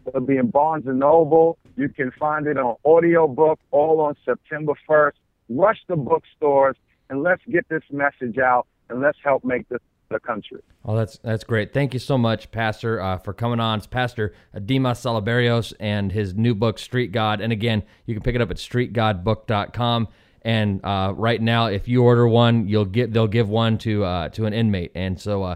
It'll 0.05 0.21
be 0.21 0.35
in 0.35 0.49
Barnes 0.49 0.85
and 0.85 0.99
Noble. 0.99 1.57
You 1.77 1.89
can 1.89 2.11
find 2.19 2.47
it 2.47 2.57
on 2.57 2.75
audiobook 2.83 3.59
all 3.71 4.01
on 4.01 4.15
September 4.25 4.73
1st. 4.89 5.13
Rush 5.49 5.77
the 5.87 5.95
bookstores 5.95 6.75
and 7.09 7.23
let's 7.23 7.41
get 7.49 7.69
this 7.69 7.83
message 7.91 8.37
out 8.37 8.67
and 8.89 8.99
let's 8.99 9.17
help 9.23 9.45
make 9.45 9.69
this 9.69 9.79
the 10.09 10.19
country. 10.19 10.61
Oh, 10.85 10.95
that's 10.95 11.17
that's 11.17 11.43
great. 11.43 11.73
Thank 11.73 11.93
you 11.93 11.99
so 11.99 12.17
much, 12.17 12.51
Pastor, 12.51 13.01
uh, 13.01 13.17
for 13.17 13.33
coming 13.33 13.59
on. 13.59 13.79
It's 13.79 13.87
Pastor 13.87 14.33
Dimas 14.65 15.01
Salaberrios 15.01 15.73
and 15.79 16.11
his 16.11 16.33
new 16.33 16.55
book, 16.55 16.79
Street 16.79 17.11
God. 17.11 17.41
And 17.41 17.51
again, 17.51 17.83
you 18.05 18.13
can 18.13 18.23
pick 18.23 18.35
it 18.35 18.41
up 18.41 18.49
at 18.49 18.57
streetgodbook.com. 18.57 20.07
And 20.43 20.83
uh, 20.85 21.13
right 21.15 21.41
now, 21.41 21.65
if 21.65 21.87
you 21.87 22.03
order 22.03 22.27
one, 22.27 22.67
you'll 22.67 22.85
get 22.85 23.11
they'll 23.11 23.27
give 23.27 23.49
one 23.49 23.77
to 23.79 24.05
uh, 24.05 24.29
to 24.29 24.45
an 24.45 24.53
inmate. 24.53 24.91
And 24.95 25.19
so, 25.19 25.43
uh, 25.43 25.55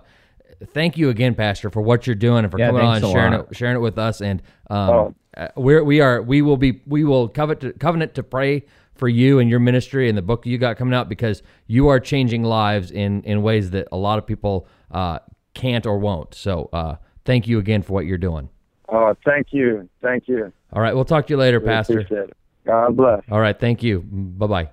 thank 0.68 0.98
you 0.98 1.10
again, 1.10 1.36
Pastor, 1.36 1.70
for 1.70 1.82
what 1.82 2.08
you're 2.08 2.16
doing 2.16 2.44
and 2.44 2.52
for 2.52 2.60
yeah, 2.60 2.68
coming 2.68 2.82
on 2.82 3.04
and 3.04 3.12
sharing 3.12 3.34
it 3.34 3.48
sharing 3.54 3.76
it 3.76 3.80
with 3.80 3.98
us. 3.98 4.22
And 4.22 4.42
um, 4.70 4.90
oh. 4.90 5.16
Uh, 5.38 5.48
we're 5.56 5.84
we 5.84 6.02
are 6.02 6.22
we 6.22 6.42
will 6.42 6.58
be 6.58 6.82
we 6.86 7.04
will 7.04 7.30
covet 7.30 7.62
to, 7.62 7.72
covenant 7.74 8.14
to 8.16 8.24
pray 8.24 8.66
for 8.96 9.08
you 9.08 9.40
and 9.40 9.50
your 9.50 9.60
ministry 9.60 10.10
and 10.10 10.18
the 10.18 10.22
book 10.22 10.46
you 10.46 10.58
got 10.58 10.76
coming 10.76 10.94
out 10.94 11.08
because 11.08 11.42
you 11.68 11.88
are 11.88 12.00
changing 12.00 12.44
lives 12.44 12.92
in 12.92 13.24
in 13.24 13.42
ways 13.42 13.72
that 13.72 13.88
a 13.94 13.98
lot 13.98 14.18
of 14.18 14.28
people 14.28 14.68
uh, 14.92 15.20
can't 15.54 15.86
or 15.86 15.98
won't. 15.98 16.36
So 16.36 16.70
uh, 16.74 16.98
thank 17.24 17.48
you 17.48 17.60
again 17.60 17.82
for 17.82 17.94
what 17.94 18.06
you're 18.06 18.18
doing. 18.18 18.50
Oh, 18.90 19.16
thank 19.24 19.48
you, 19.52 19.90
thank 20.02 20.28
you. 20.28 20.52
All 20.74 20.82
right, 20.82 20.94
we'll 20.94 21.06
talk 21.06 21.28
to 21.28 21.34
you 21.34 21.38
later, 21.38 21.62
Pastor. 21.62 22.06
God 22.66 22.98
bless. 22.98 23.24
All 23.32 23.40
right, 23.40 23.58
thank 23.58 23.82
you. 23.84 24.02
Bye 24.02 24.48
bye. 24.48 24.70